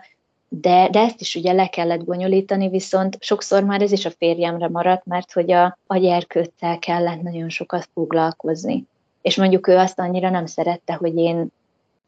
de, 0.50 0.89
de 0.89 1.00
ezt 1.00 1.22
is 1.22 1.36
ugye 1.36 1.52
le 1.52 1.67
kellett 1.67 2.04
bonyolítani, 2.04 2.69
viszont 2.69 3.17
sokszor 3.19 3.63
már 3.63 3.82
ez 3.82 3.91
is 3.91 4.06
a 4.06 4.12
férjemre 4.12 4.67
maradt, 4.67 5.06
mert 5.06 5.32
hogy 5.32 5.52
a, 5.52 5.78
a 5.88 5.98
gyerkőccel 5.98 6.80
kellett 6.80 7.22
nagyon 7.22 7.50
sokat 7.50 7.89
foglalkozni. 7.93 8.86
És 9.22 9.38
mondjuk 9.38 9.67
ő 9.67 9.78
azt 9.78 10.00
annyira 10.00 10.30
nem 10.30 10.45
szerette, 10.45 10.93
hogy 10.93 11.15
én 11.15 11.48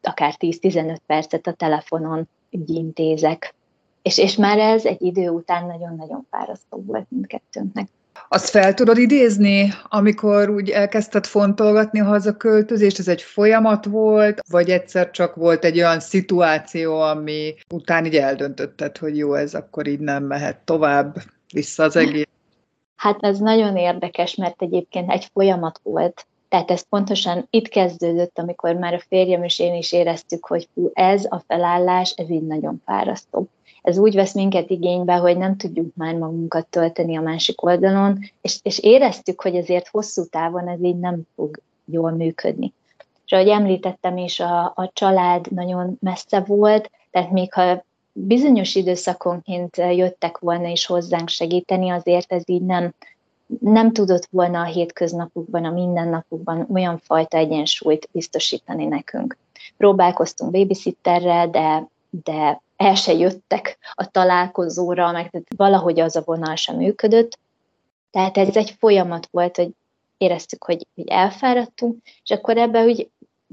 akár 0.02 0.34
10-15 0.38 0.96
percet 1.06 1.46
a 1.46 1.52
telefonon 1.52 2.28
ügyintézek. 2.50 3.54
És, 4.02 4.18
és 4.18 4.36
már 4.36 4.58
ez 4.58 4.84
egy 4.84 5.02
idő 5.02 5.28
után 5.28 5.66
nagyon-nagyon 5.66 6.26
fárasztó 6.30 6.82
volt 6.86 7.06
mindkettőnknek. 7.08 7.88
Azt 8.28 8.48
fel 8.48 8.74
tudod 8.74 8.98
idézni, 8.98 9.68
amikor 9.88 10.50
úgy 10.50 10.70
elkezdted 10.70 11.26
fontolgatni 11.26 12.00
a 12.00 12.04
hazaköltözést, 12.04 12.98
ez 12.98 13.08
egy 13.08 13.22
folyamat 13.22 13.84
volt, 13.84 14.40
vagy 14.50 14.70
egyszer 14.70 15.10
csak 15.10 15.34
volt 15.34 15.64
egy 15.64 15.78
olyan 15.78 16.00
szituáció, 16.00 17.00
ami 17.00 17.54
után 17.74 18.04
így 18.04 18.16
eldöntötted, 18.16 18.98
hogy 18.98 19.16
jó, 19.16 19.34
ez 19.34 19.54
akkor 19.54 19.86
így 19.86 20.00
nem 20.00 20.24
mehet 20.24 20.56
tovább, 20.58 21.16
vissza 21.52 21.82
az 21.82 21.96
egész? 21.96 22.26
Hát 22.96 23.16
ez 23.20 23.38
nagyon 23.38 23.76
érdekes, 23.76 24.34
mert 24.34 24.62
egyébként 24.62 25.10
egy 25.10 25.28
folyamat 25.32 25.80
volt. 25.82 26.26
Tehát 26.48 26.70
ez 26.70 26.88
pontosan 26.88 27.46
itt 27.50 27.68
kezdődött, 27.68 28.38
amikor 28.38 28.74
már 28.74 28.94
a 28.94 29.02
férjem 29.08 29.42
és 29.42 29.58
én 29.58 29.74
is 29.74 29.92
éreztük, 29.92 30.46
hogy 30.46 30.68
fú, 30.74 30.90
ez 30.94 31.24
a 31.24 31.42
felállás, 31.46 32.14
ez 32.16 32.30
így 32.30 32.46
nagyon 32.46 32.82
fárasztó 32.84 33.48
ez 33.82 33.98
úgy 33.98 34.14
vesz 34.14 34.34
minket 34.34 34.70
igénybe, 34.70 35.14
hogy 35.14 35.36
nem 35.36 35.56
tudjuk 35.56 35.94
már 35.94 36.14
magunkat 36.14 36.66
tölteni 36.66 37.16
a 37.16 37.20
másik 37.20 37.62
oldalon, 37.62 38.18
és, 38.40 38.58
és 38.62 38.78
éreztük, 38.78 39.40
hogy 39.40 39.56
ezért 39.56 39.88
hosszú 39.88 40.24
távon 40.24 40.68
ez 40.68 40.82
így 40.82 40.98
nem 40.98 41.20
fog 41.34 41.60
jól 41.84 42.10
működni. 42.10 42.72
És 43.24 43.32
ahogy 43.32 43.48
említettem 43.48 44.16
is, 44.16 44.40
a, 44.40 44.64
a 44.64 44.90
család 44.92 45.52
nagyon 45.52 45.96
messze 46.00 46.40
volt, 46.40 46.90
tehát 47.10 47.30
még 47.30 47.52
ha 47.52 47.84
bizonyos 48.12 48.74
időszakonként 48.74 49.76
jöttek 49.76 50.38
volna 50.38 50.68
is 50.68 50.86
hozzánk 50.86 51.28
segíteni, 51.28 51.90
azért 51.90 52.32
ez 52.32 52.42
így 52.46 52.62
nem, 52.62 52.94
nem 53.60 53.92
tudott 53.92 54.28
volna 54.30 54.60
a 54.60 54.64
hétköznapokban, 54.64 55.64
a 55.64 55.70
mindennapokban 55.70 56.66
olyan 56.72 56.98
fajta 56.98 57.36
egyensúlyt 57.36 58.08
biztosítani 58.12 58.84
nekünk. 58.84 59.36
Próbálkoztunk 59.76 60.50
babysitterrel, 60.50 61.50
de, 61.50 61.88
de 62.24 62.60
el 62.82 62.94
se 62.94 63.12
jöttek 63.12 63.78
a 63.94 64.10
találkozóra, 64.10 65.12
meg 65.12 65.30
tehát 65.30 65.46
valahogy 65.56 66.00
az 66.00 66.16
a 66.16 66.22
vonal 66.24 66.54
sem 66.54 66.76
működött. 66.76 67.38
Tehát 68.10 68.38
ez 68.38 68.56
egy 68.56 68.74
folyamat 68.78 69.28
volt, 69.30 69.56
hogy 69.56 69.70
éreztük, 70.16 70.64
hogy, 70.64 70.86
hogy 70.94 71.08
elfáradtunk, 71.08 71.96
és 72.22 72.30
akkor 72.30 72.56
ebbe 72.56 72.84
úgy 72.84 73.10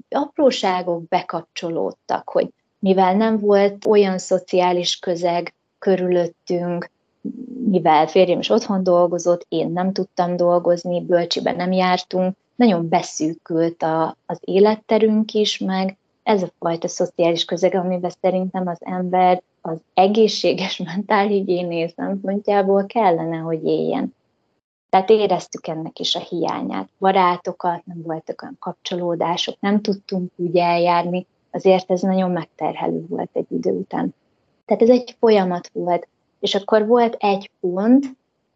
apróságok 0.10 1.08
bekapcsolódtak, 1.08 2.30
hogy 2.30 2.48
mivel 2.80 3.16
nem 3.16 3.40
volt 3.40 3.86
olyan 3.86 4.18
szociális 4.18 5.00
közeg 5.00 5.54
körülöttünk, 5.80 6.90
mivel 7.66 8.08
férjem 8.08 8.40
is 8.40 8.50
otthon 8.50 8.84
dolgozott, 8.84 9.46
én 9.50 9.72
nem 9.72 9.94
tudtam 9.94 10.36
dolgozni, 10.36 11.02
bölcsiben 11.02 11.56
nem 11.56 11.72
jártunk, 11.72 12.36
nagyon 12.56 12.90
beszűkült 12.90 13.84
a, 13.84 14.18
az 14.26 14.38
életterünk 14.42 15.34
is, 15.34 15.58
meg 15.58 15.98
ez 16.30 16.44
a 16.44 16.52
fajta 16.60 16.88
szociális 16.88 17.46
közeg, 17.46 17.76
amiben 17.76 18.12
szerintem 18.22 18.68
az 18.68 18.78
ember 18.80 19.42
az 19.62 19.78
egészséges 19.94 20.78
mentálhigiéné 20.96 21.88
szempontjából 21.88 22.86
kellene, 22.86 23.38
hogy 23.38 23.64
éljen. 23.64 24.16
Tehát 24.90 25.10
éreztük 25.10 25.68
ennek 25.68 26.00
is 26.00 26.16
a 26.16 26.20
hiányát. 26.20 26.90
Barátokat, 27.00 27.86
nem 27.86 28.02
voltak 28.02 28.42
olyan 28.42 28.58
kapcsolódások, 28.60 29.56
nem 29.60 29.82
tudtunk 29.82 30.32
úgy 30.36 30.58
eljárni, 30.58 31.26
azért 31.52 31.92
ez 31.92 32.02
nagyon 32.02 32.32
megterhelő 32.32 33.06
volt 33.08 33.30
egy 33.34 33.52
idő 33.52 33.72
után. 33.72 34.16
Tehát 34.66 34.82
ez 34.84 34.90
egy 34.90 35.16
folyamat 35.20 35.70
volt. 35.74 36.08
És 36.40 36.56
akkor 36.56 36.88
volt 36.88 37.16
egy 37.20 37.52
pont, 37.60 38.06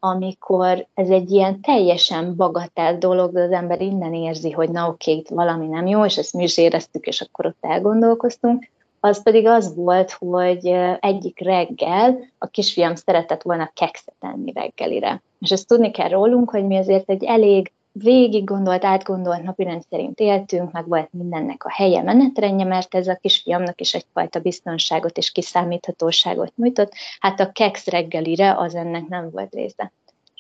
amikor 0.06 0.88
ez 0.94 1.10
egy 1.10 1.32
ilyen 1.32 1.62
teljesen 1.62 2.36
bagatel 2.36 2.98
dolog, 2.98 3.34
de 3.34 3.42
az 3.42 3.52
ember 3.52 3.82
innen 3.82 4.13
érzi, 4.13 4.52
hogy 4.52 4.70
na 4.70 4.88
oké, 4.88 5.12
itt 5.12 5.30
valami 5.30 5.68
nem 5.68 5.88
jó, 5.88 6.06
és 6.06 6.18
ezt 6.18 6.34
mi 6.34 6.44
is 6.44 6.58
éreztük, 6.58 7.06
és 7.06 7.22
akkor 7.22 7.46
ott 7.46 7.58
elgondolkoztunk, 7.62 8.70
az 9.00 9.24
pedig 9.24 9.48
az 9.48 9.76
volt, 9.76 10.12
hogy 10.12 10.68
egyik 11.00 11.39
reggel 11.39 12.20
a 12.38 12.48
kisfiam 12.48 12.96
szeretett 12.96 13.42
volna 13.42 13.72
kekszet 13.74 14.16
enni 14.20 14.52
reggelire. 14.52 15.22
És 15.39 15.52
ezt 15.52 15.68
tudni 15.68 15.92
kell 15.92 16.10
rólunk, 16.10 16.50
hogy 16.50 16.66
mi 16.66 16.78
azért 16.78 17.10
egy 17.10 17.24
elég 17.24 17.72
végig 17.94 18.44
gondolt, 18.44 18.86
átgondolt 18.86 19.44
napirend 19.44 19.84
szerint 19.90 20.20
éltünk, 20.20 20.72
meg 20.72 20.88
volt 20.88 21.14
mindennek 21.14 21.66
a 21.66 21.72
helye 21.72 22.02
menetrendje, 22.02 22.66
mert 22.66 22.96
ez 22.96 23.08
a 23.08 23.16
kisfiamnak 23.16 23.82
is 23.82 23.94
egyfajta 23.94 24.40
biztonságot 24.40 25.18
és 25.18 25.32
kiszámíthatóságot 25.32 26.56
nyújtott. 26.56 26.94
Hát 27.20 27.40
a 27.40 27.52
keksz 27.52 27.88
reggelire 27.88 28.58
az 28.58 28.76
ennek 28.76 29.08
nem 29.08 29.30
volt 29.30 29.54
része. 29.54 29.92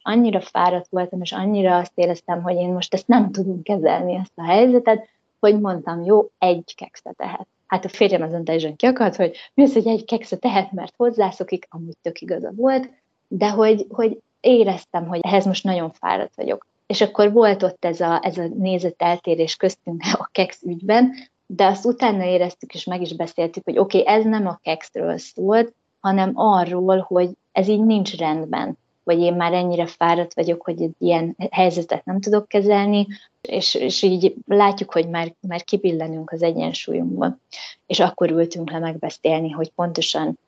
Annyira 0.01 0.41
fáradt 0.41 0.87
voltam, 0.89 1.21
és 1.21 1.31
annyira 1.31 1.77
azt 1.77 1.91
éreztem, 1.95 2.41
hogy 2.41 2.55
én 2.55 2.73
most 2.73 2.93
ezt 2.93 3.07
nem 3.07 3.31
tudom 3.31 3.61
kezelni, 3.61 4.15
ezt 4.15 4.31
a 4.35 4.43
helyzetet, 4.43 5.07
hogy 5.39 5.59
mondtam, 5.59 6.03
jó, 6.03 6.29
egy 6.37 6.73
kekszet 6.75 7.15
tehet. 7.15 7.47
Hát 7.67 7.85
a 7.85 7.89
férjem 7.89 8.21
azon 8.21 8.43
teljesen 8.43 8.75
kiakadt, 8.75 9.15
hogy 9.15 9.37
mi 9.53 9.63
az, 9.63 9.73
hogy 9.73 9.87
egy 9.87 10.05
kekszet 10.05 10.39
tehet, 10.39 10.71
mert 10.71 10.93
hozzászokik, 10.97 11.67
amúgy 11.69 11.97
tök 12.01 12.21
igaza 12.21 12.51
volt, 12.55 12.89
de 13.27 13.49
hogy, 13.49 13.85
hogy 13.89 14.19
éreztem, 14.39 15.07
hogy 15.07 15.19
ehhez 15.23 15.45
most 15.45 15.63
nagyon 15.63 15.91
fáradt 15.91 16.35
vagyok 16.35 16.67
és 16.93 17.01
akkor 17.01 17.31
volt 17.31 17.63
ott 17.63 17.85
ez 17.85 17.99
a, 17.99 18.19
ez 18.23 18.37
a 18.37 18.47
nézeteltérés 18.57 19.55
köztünk 19.55 20.03
a 20.19 20.29
keksz 20.31 20.61
ügyben, 20.61 21.13
de 21.45 21.65
azt 21.65 21.85
utána 21.85 22.23
éreztük, 22.23 22.73
és 22.73 22.83
meg 22.83 23.01
is 23.01 23.15
beszéltük, 23.15 23.63
hogy 23.63 23.77
oké, 23.77 23.99
okay, 23.99 24.13
ez 24.13 24.23
nem 24.23 24.47
a 24.47 24.59
kekszről 24.61 25.17
szólt, 25.17 25.73
hanem 25.99 26.31
arról, 26.33 27.05
hogy 27.07 27.29
ez 27.51 27.67
így 27.67 27.83
nincs 27.83 28.17
rendben, 28.17 28.77
vagy 29.03 29.19
én 29.19 29.33
már 29.33 29.53
ennyire 29.53 29.85
fáradt 29.85 30.33
vagyok, 30.33 30.61
hogy 30.61 30.81
egy 30.81 30.93
ilyen 30.97 31.35
helyzetet 31.51 32.05
nem 32.05 32.19
tudok 32.19 32.47
kezelni, 32.47 33.07
és, 33.41 33.75
és 33.75 34.01
így 34.01 34.35
látjuk, 34.45 34.91
hogy 34.91 35.09
már, 35.09 35.33
már 35.47 35.63
kibillenünk 35.63 36.31
az 36.31 36.43
egyensúlyunkból. 36.43 37.39
És 37.85 37.99
akkor 37.99 38.29
ültünk 38.29 38.71
le 38.71 38.79
megbeszélni, 38.79 39.49
hogy 39.49 39.71
pontosan 39.71 40.39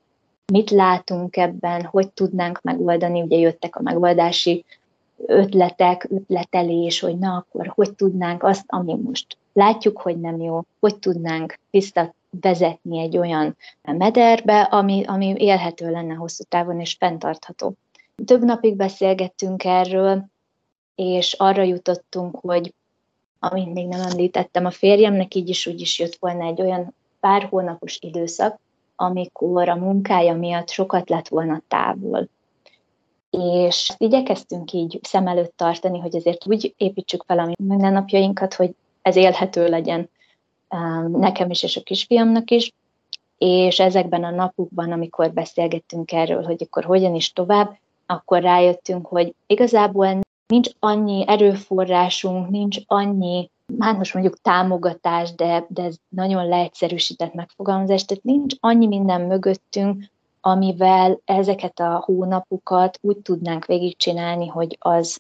mit 0.46 0.70
látunk 0.70 1.38
ebben, 1.38 1.84
hogy 1.86 2.10
tudnánk 2.10 2.62
megoldani, 2.62 3.22
ugye 3.22 3.38
jöttek 3.38 3.76
a 3.76 3.82
megoldási 3.82 4.66
ötletek, 5.26 6.08
ötletelés, 6.10 7.00
hogy 7.00 7.18
na 7.18 7.36
akkor 7.36 7.72
hogy 7.76 7.94
tudnánk 7.94 8.44
azt, 8.44 8.64
ami 8.68 8.96
most 8.96 9.38
látjuk, 9.54 10.02
hogy 10.02 10.20
nem 10.20 10.42
jó, 10.42 10.62
hogy 10.80 11.00
tudnánk 11.00 11.60
visszavezetni 11.70 13.00
egy 13.00 13.18
olyan 13.18 13.58
mederbe, 13.82 14.62
ami, 14.62 15.04
ami 15.08 15.34
élhető 15.38 15.92
lenne 15.92 16.14
hosszú 16.14 16.44
távon 16.50 16.80
és 16.80 16.96
fenntartható. 17.00 17.74
Több 18.26 18.44
napig 18.44 18.76
beszélgettünk 18.76 19.64
erről, 19.64 20.26
és 20.96 21.34
arra 21.34 21.64
jutottunk, 21.64 22.36
hogy 22.42 22.74
amit 23.40 23.74
még 23.74 23.88
nem 23.88 24.02
említettem, 24.02 24.66
a 24.66 24.72
férjemnek 24.72 25.36
így 25.36 25.50
is 25.50 25.68
úgy 25.68 25.82
is 25.82 26.00
jött 26.00 26.16
volna 26.20 26.46
egy 26.46 26.62
olyan 26.62 26.96
pár 27.20 27.44
hónapos 27.44 27.98
időszak, 28.02 28.60
amikor 28.96 29.70
a 29.70 29.76
munkája 29.76 30.34
miatt 30.34 30.70
sokat 30.70 31.10
lett 31.10 31.28
volna 31.28 31.62
távol 31.68 32.30
és 33.40 33.94
igyekeztünk 33.98 34.74
így 34.74 35.00
szem 35.02 35.28
előtt 35.28 35.54
tartani, 35.58 36.00
hogy 36.00 36.16
ezért 36.16 36.48
úgy 36.48 36.74
építsük 36.78 37.24
fel 37.28 37.40
a 37.40 37.50
mindennapjainkat, 37.64 38.54
hogy 38.54 38.76
ez 39.02 39.16
élhető 39.16 39.68
legyen 39.68 40.10
um, 40.70 41.20
nekem 41.20 41.50
is 41.50 41.64
és 41.64 41.78
a 41.78 41.84
kisfiamnak 41.84 42.52
is, 42.52 42.74
és 43.38 43.80
ezekben 43.80 44.24
a 44.24 44.30
napokban, 44.30 44.92
amikor 44.92 45.32
beszélgettünk 45.32 46.12
erről, 46.12 46.44
hogy 46.44 46.64
akkor 46.64 46.84
hogyan 46.84 47.16
is 47.16 47.34
tovább, 47.34 47.78
akkor 48.06 48.42
rájöttünk, 48.42 49.06
hogy 49.08 49.34
igazából 49.48 50.20
nincs 50.48 50.70
annyi 50.80 51.24
erőforrásunk, 51.28 52.50
nincs 52.50 52.78
annyi, 52.86 53.50
hát 53.80 53.98
most 53.98 54.14
mondjuk 54.14 54.42
támogatás, 54.42 55.34
de, 55.36 55.66
de 55.70 55.84
ez 55.84 55.96
nagyon 56.10 56.48
leegyszerűsített 56.48 57.34
megfogalmazás, 57.34 58.06
tehát 58.06 58.24
nincs 58.24 58.56
annyi 58.60 58.88
minden 58.88 59.22
mögöttünk, 59.22 60.04
amivel 60.48 61.20
ezeket 61.26 61.80
a 61.80 62.04
hónapokat 62.06 63.00
úgy 63.02 63.18
tudnánk 63.18 63.66
végigcsinálni, 63.66 64.48
hogy 64.48 64.78
az 64.80 65.20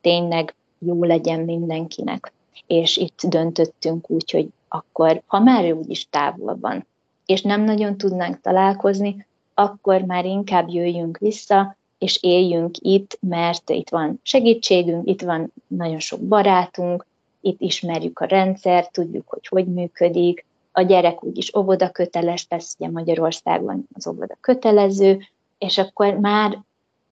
tényleg 0.00 0.54
jó 0.78 1.04
legyen 1.04 1.40
mindenkinek. 1.40 2.32
És 2.66 2.96
itt 2.96 3.20
döntöttünk 3.28 4.10
úgy, 4.10 4.30
hogy 4.30 4.48
akkor, 4.68 5.22
ha 5.26 5.38
már 5.38 5.64
ő 5.64 5.72
úgyis 5.72 6.06
távol 6.10 6.58
van, 6.60 6.86
és 7.26 7.42
nem 7.42 7.60
nagyon 7.60 7.96
tudnánk 7.96 8.40
találkozni, 8.40 9.26
akkor 9.54 10.00
már 10.00 10.24
inkább 10.24 10.68
jöjjünk 10.68 11.18
vissza, 11.18 11.76
és 11.98 12.22
éljünk 12.22 12.76
itt, 12.78 13.18
mert 13.20 13.70
itt 13.70 13.88
van 13.88 14.20
segítségünk, 14.22 15.08
itt 15.08 15.22
van 15.22 15.52
nagyon 15.66 15.98
sok 15.98 16.20
barátunk, 16.20 17.06
itt 17.40 17.60
ismerjük 17.60 18.18
a 18.18 18.24
rendszert, 18.24 18.92
tudjuk, 18.92 19.28
hogy 19.28 19.46
hogy 19.46 19.66
működik, 19.66 20.45
a 20.78 20.82
gyerek 20.82 21.24
úgyis 21.24 21.54
óvoda 21.56 21.90
köteles 21.90 22.46
lesz, 22.48 22.76
ugye 22.78 22.90
Magyarországon 22.90 23.88
az 23.92 24.06
óvoda 24.06 24.36
kötelező, 24.40 25.18
és 25.58 25.78
akkor 25.78 26.14
már, 26.14 26.58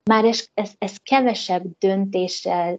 már 0.04 0.24
ez, 0.24 0.46
ez, 0.54 0.70
ez 0.78 0.96
kevesebb 0.96 1.64
döntéssel 1.78 2.78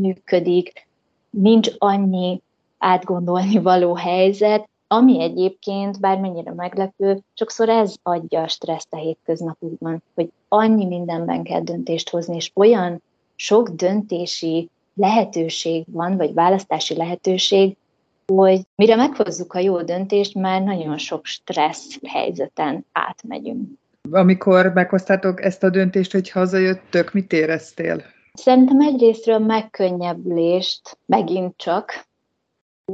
működik, 0.00 0.86
nincs 1.30 1.70
annyi 1.78 2.40
átgondolni 2.78 3.58
való 3.58 3.94
helyzet, 3.94 4.68
ami 4.86 5.22
egyébként, 5.22 6.00
bármennyire 6.00 6.52
meglepő, 6.52 7.22
sokszor 7.34 7.68
ez 7.68 7.94
adja 8.02 8.42
a 8.42 8.48
stresszt 8.48 8.92
a 8.92 8.96
hétköznapokban, 8.96 10.02
hogy 10.14 10.30
annyi 10.48 10.84
mindenben 10.84 11.42
kell 11.42 11.60
döntést 11.60 12.10
hozni, 12.10 12.36
és 12.36 12.50
olyan 12.54 13.02
sok 13.36 13.68
döntési 13.68 14.68
lehetőség 14.94 15.84
van, 15.86 16.16
vagy 16.16 16.34
választási 16.34 16.96
lehetőség, 16.96 17.76
hogy 18.36 18.60
mire 18.74 18.96
meghozzuk 18.96 19.52
a 19.52 19.58
jó 19.58 19.82
döntést, 19.82 20.34
már 20.34 20.62
nagyon 20.62 20.98
sok 20.98 21.24
stressz 21.26 21.98
helyzeten 22.06 22.86
átmegyünk. 22.92 23.68
Amikor 24.10 24.72
meghoztátok 24.74 25.42
ezt 25.44 25.62
a 25.62 25.70
döntést, 25.70 26.12
hogy 26.12 26.30
hazajöttök, 26.30 27.12
mit 27.12 27.32
éreztél? 27.32 28.02
Szerintem 28.32 28.80
egyrésztről 28.80 29.38
megkönnyebbülést, 29.38 30.98
megint 31.06 31.56
csak, 31.56 32.08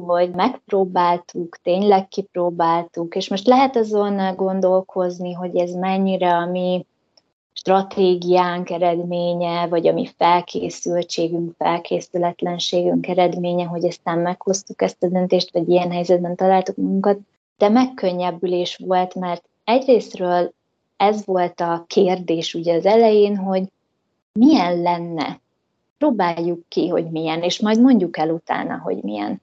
hogy 0.06 0.30
megpróbáltuk, 0.30 1.56
tényleg 1.62 2.08
kipróbáltuk, 2.08 3.14
és 3.14 3.28
most 3.28 3.46
lehet 3.46 3.76
azon 3.76 4.34
gondolkozni, 4.34 5.32
hogy 5.32 5.56
ez 5.56 5.70
mennyire 5.70 6.34
a 6.34 6.46
mi 6.46 6.86
stratégiánk 7.66 8.70
eredménye, 8.70 9.66
vagy 9.66 9.86
a 9.86 9.92
mi 9.92 10.08
felkészültségünk, 10.16 11.54
felkészületlenségünk 11.58 13.08
eredménye, 13.08 13.64
hogy 13.64 13.84
aztán 13.84 14.18
meghoztuk 14.18 14.82
ezt 14.82 15.02
a 15.02 15.08
döntést, 15.08 15.52
vagy 15.52 15.68
ilyen 15.68 15.90
helyzetben 15.90 16.36
találtuk 16.36 16.76
magunkat, 16.76 17.18
de 17.58 17.68
megkönnyebbülés 17.68 18.76
volt, 18.84 19.14
mert 19.14 19.44
egyrésztről 19.64 20.52
ez 20.96 21.24
volt 21.24 21.60
a 21.60 21.84
kérdés 21.86 22.54
ugye 22.54 22.74
az 22.74 22.86
elején, 22.86 23.36
hogy 23.36 23.62
milyen 24.32 24.82
lenne. 24.82 25.40
Próbáljuk 25.98 26.68
ki, 26.68 26.88
hogy 26.88 27.10
milyen, 27.10 27.42
és 27.42 27.60
majd 27.60 27.80
mondjuk 27.80 28.16
el 28.16 28.30
utána, 28.30 28.78
hogy 28.78 29.02
milyen. 29.02 29.40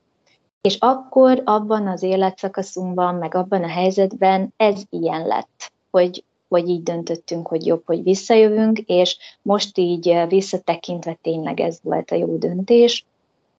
És 0.61 0.77
akkor 0.79 1.41
abban 1.45 1.87
az 1.87 2.03
életszakaszunkban, 2.03 3.15
meg 3.15 3.35
abban 3.35 3.63
a 3.63 3.69
helyzetben 3.69 4.53
ez 4.57 4.81
ilyen 4.89 5.27
lett, 5.27 5.71
hogy 5.91 6.23
hogy 6.53 6.69
így 6.69 6.83
döntöttünk, 6.83 7.47
hogy 7.47 7.65
jobb, 7.65 7.81
hogy 7.85 8.03
visszajövünk, 8.03 8.79
és 8.79 9.17
most 9.41 9.77
így 9.77 10.07
eh, 10.07 10.27
visszatekintve 10.27 11.17
tényleg 11.21 11.59
ez 11.59 11.79
volt 11.83 12.11
a 12.11 12.15
jó 12.15 12.37
döntés. 12.37 13.05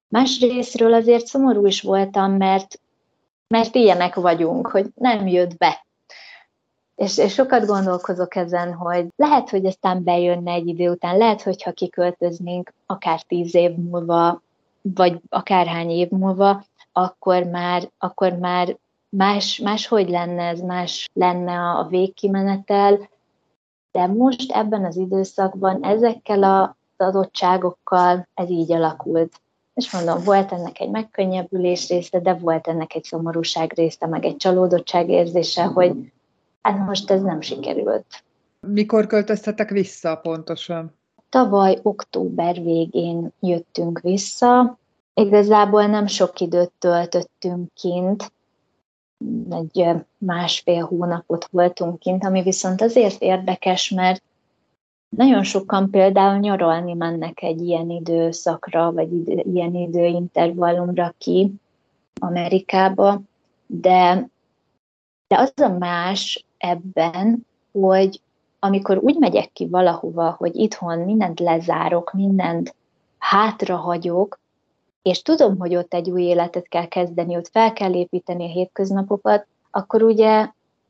Másrésztről 0.09 0.95
azért 0.95 1.27
szomorú 1.27 1.67
is 1.67 1.81
voltam, 1.81 2.33
mert, 2.33 2.81
mert 3.49 3.75
ilyenek 3.75 4.15
vagyunk, 4.15 4.67
hogy 4.67 4.87
nem 4.95 5.27
jött 5.27 5.57
be. 5.57 5.87
És, 6.95 7.19
és 7.19 7.33
sokat 7.33 7.67
gondolkozok 7.67 8.37
ezen, 8.37 8.73
hogy 8.73 9.07
lehet, 9.17 9.51
hogy 9.51 9.67
aztán 9.67 10.05
bejönne 10.05 10.53
egy 10.53 10.67
idő 10.67 10.91
után, 10.91 11.17
lehet, 11.17 11.43
hogyha 11.43 11.73
kiköltöznénk 11.73 12.73
akár 12.87 13.23
tíz 13.23 13.55
év 13.55 13.75
múlva, 13.75 14.43
vagy 14.83 15.21
akárhány 15.29 15.91
év 15.91 16.09
múlva, 16.09 16.65
akkor 16.93 17.43
már, 17.43 17.91
akkor 17.99 18.33
már 18.33 18.77
más, 19.17 19.59
más 19.59 19.87
hogy 19.87 20.09
lenne 20.09 20.43
ez, 20.43 20.61
más 20.61 21.09
lenne 21.13 21.59
a 21.59 21.87
végkimenetel, 21.89 23.09
de 23.93 24.07
most 24.07 24.53
ebben 24.53 24.85
az 24.85 24.97
időszakban 24.97 25.85
ezekkel 25.85 26.43
az 26.43 27.07
adottságokkal 27.07 28.29
ez 28.35 28.51
így 28.51 28.73
alakult. 28.73 29.41
És 29.75 29.93
mondom, 29.93 30.25
volt 30.25 30.53
ennek 30.53 30.81
egy 30.81 30.91
megkönnyebbülés 30.91 31.89
része, 31.89 32.21
de 32.21 32.35
volt 32.35 32.67
ennek 32.67 32.95
egy 32.95 33.05
szomorúság 33.05 33.73
része, 33.77 34.07
meg 34.07 34.25
egy 34.25 34.37
csalódottság 34.37 35.09
érzése, 35.09 35.65
hogy 35.65 36.13
hát 36.63 36.79
most 36.79 37.11
ez 37.11 37.23
nem 37.23 37.41
sikerült. 37.41 38.07
Mikor 38.61 39.07
költöztetek 39.07 39.71
vissza 39.71 40.17
pontosan? 40.17 40.95
Tavaly 41.29 41.79
október 41.83 42.63
végén 42.63 43.33
jöttünk 43.41 44.01
vissza. 44.01 44.79
Igazából 45.15 45.87
nem 45.87 46.07
sok 46.07 46.41
időt 46.41 46.73
töltöttünk 46.79 47.73
kint, 47.75 48.33
egy 49.51 49.89
másfél 50.19 50.85
hónapot 50.85 51.49
voltunk 51.51 51.99
kint, 51.99 52.25
ami 52.25 52.43
viszont 52.43 52.83
azért 52.83 53.23
érdekes, 53.23 53.91
mert 53.91 54.23
nagyon 55.09 55.43
sokan 55.43 55.91
például 55.91 56.39
nyaralni 56.39 56.95
mennek 56.95 57.43
egy 57.43 57.61
ilyen 57.61 57.91
időszakra, 57.91 58.93
vagy 58.93 59.13
idő, 59.13 59.43
ilyen 59.53 59.75
időintervallumra 59.75 61.15
ki 61.19 61.53
Amerikába, 62.21 63.21
de 63.67 64.29
De 65.27 65.39
az 65.39 65.53
a 65.57 65.69
más 65.69 66.45
ebben, 66.59 67.47
hogy 67.73 68.21
amikor 68.59 68.99
úgy 68.99 69.19
megyek 69.19 69.53
ki 69.53 69.67
valahova, 69.69 70.35
hogy 70.39 70.57
itthon 70.57 70.99
mindent 70.99 71.41
lezárok, 71.41 72.13
mindent 72.13 72.75
hátrahagyok, 73.19 74.39
és 75.05 75.23
tudom, 75.23 75.59
hogy 75.59 75.77
ott 75.77 75.95
egy 75.95 76.11
új 76.11 76.23
életet 76.23 76.69
kell 76.69 76.87
kezdeni, 76.87 77.37
ott 77.37 77.49
fel 77.49 77.73
kell 77.73 77.95
építeni 77.95 78.45
a 78.45 78.53
hétköznapokat, 78.53 79.47
akkor 79.71 80.03
ugye 80.03 80.49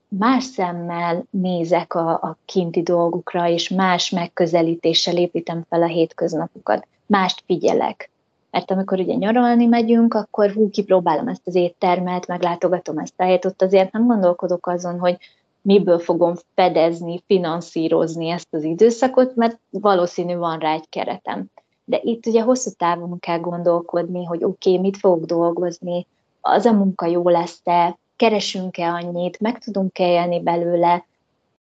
más 0.09 0.45
szemmel 0.45 1.25
nézek 1.31 1.95
a, 1.95 2.11
a 2.11 2.37
kinti 2.45 2.83
dolgokra, 2.83 3.49
és 3.49 3.69
más 3.69 4.11
megközelítéssel 4.11 5.17
építem 5.17 5.65
fel 5.69 5.83
a 5.83 5.87
hétköznapokat, 5.87 6.87
mást 7.07 7.43
figyelek. 7.47 8.11
Mert 8.51 8.71
amikor 8.71 8.99
ugye 8.99 9.15
nyaralni 9.15 9.67
megyünk, 9.67 10.15
akkor 10.15 10.51
hú, 10.51 10.71
kipróbálom 10.71 11.29
ezt 11.29 11.47
az 11.47 11.55
éttermet, 11.55 12.27
meglátogatom 12.27 12.99
ezt 12.99 13.15
a 13.17 13.23
helyet, 13.23 13.45
ott 13.45 13.63
azért 13.63 13.93
nem 13.93 14.07
gondolkodok 14.07 14.67
azon, 14.67 14.99
hogy 14.99 15.17
miből 15.63 15.99
fogom 15.99 16.35
fedezni, 16.55 17.23
finanszírozni 17.27 18.29
ezt 18.29 18.55
az 18.55 18.63
időszakot, 18.63 19.35
mert 19.35 19.59
valószínű 19.71 20.37
van 20.37 20.59
rá 20.59 20.73
egy 20.73 20.89
keretem. 20.89 21.51
De 21.85 22.01
itt 22.03 22.27
ugye 22.27 22.43
hosszú 22.43 22.71
távon 22.71 23.19
kell 23.19 23.39
gondolkodni, 23.39 24.25
hogy 24.25 24.45
oké, 24.45 24.71
okay, 24.71 24.83
mit 24.83 24.97
fogok 24.97 25.25
dolgozni, 25.25 26.07
az 26.41 26.65
a 26.65 26.73
munka 26.73 27.07
jó 27.07 27.29
lesz-e, 27.29 27.99
keresünk-e 28.17 28.93
annyit, 28.93 29.41
meg 29.41 29.59
tudunk-e 29.59 30.09
élni 30.09 30.41
belőle, 30.41 31.05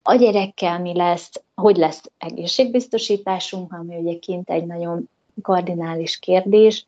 a 0.04 0.16
gyerekkel 0.16 0.80
mi 0.80 0.96
lesz, 0.96 1.32
hogy 1.56 1.78
lesz 1.78 2.02
egészségbiztosításunk, 2.18 3.74
ami 3.74 3.96
ugye 3.96 4.20
kint 4.20 4.50
egy 4.50 4.66
nagyon 4.66 5.10
kardinális 5.42 6.20
kérdés. 6.20 6.86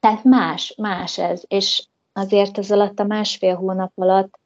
Tehát 0.00 0.24
más, 0.24 0.74
más 0.76 1.18
ez, 1.18 1.42
és 1.48 1.86
azért 2.12 2.58
ez 2.58 2.70
alatt 2.70 2.98
a 2.98 3.04
másfél 3.04 3.54
hónap 3.54 3.92
alatt 3.94 4.38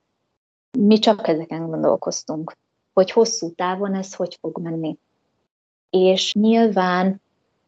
mi 0.79 0.98
csak 0.98 1.29
ezeken 1.29 1.66
gondolkoztunk, 1.66 2.57
hogy 2.92 3.11
hosszú 3.11 3.53
távon 3.55 3.94
ez 3.94 4.14
hogy 4.14 4.38
fog 4.40 4.59
menni. 4.59 4.96
És 5.90 6.35
nyilván, 6.35 7.20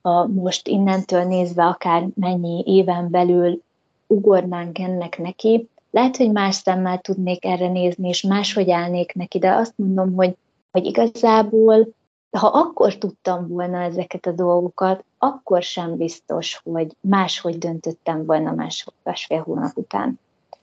ha 0.03 0.27
most 0.27 0.69
innentől 0.69 1.25
nézve 1.25 1.65
akár 1.67 2.09
mennyi 2.15 2.63
éven 2.67 3.11
belül 3.11 3.63
ugornánk 4.07 4.79
ennek 4.79 5.19
neki, 5.19 5.69
lehet, 5.91 6.17
hogy 6.17 6.33
más 6.33 6.55
szemmel 6.55 6.99
tudnék 6.99 7.45
erre 7.45 7.69
nézni, 7.69 8.09
és 8.09 8.23
máshogy 8.23 8.71
állnék 8.71 9.15
neki, 9.15 9.39
de 9.39 9.51
azt 9.51 9.73
mondom, 9.77 10.15
hogy, 10.15 10.37
hogy 10.71 10.85
igazából, 10.85 11.89
ha 12.31 12.47
akkor 12.47 12.97
tudtam 12.97 13.49
volna 13.49 13.83
ezeket 13.83 14.27
a 14.27 14.33
dolgokat, 14.33 15.05
akkor 15.19 15.63
sem 15.63 15.97
biztos, 15.97 16.61
hogy 16.65 16.97
máshogy 17.01 17.59
döntöttem 17.59 18.27
volna 18.27 18.73
másfél 19.03 19.43
hónap 19.43 19.77
után. 19.77 20.19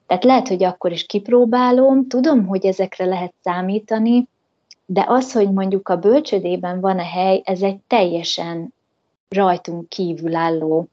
Tehát 0.06 0.24
lehet, 0.24 0.48
hogy 0.48 0.62
akkor 0.62 0.92
is 0.92 1.06
kipróbálom, 1.06 2.06
tudom, 2.06 2.46
hogy 2.46 2.66
ezekre 2.66 3.04
lehet 3.04 3.34
számítani, 3.42 4.28
de 4.86 5.04
az, 5.08 5.32
hogy 5.32 5.52
mondjuk 5.52 5.88
a 5.88 5.96
bölcsödében 5.96 6.80
van 6.80 6.98
a 6.98 7.02
hely, 7.02 7.42
ez 7.44 7.62
egy 7.62 7.78
teljesen 7.86 8.74
rajtunk 9.28 9.88
kívülálló 9.88 10.88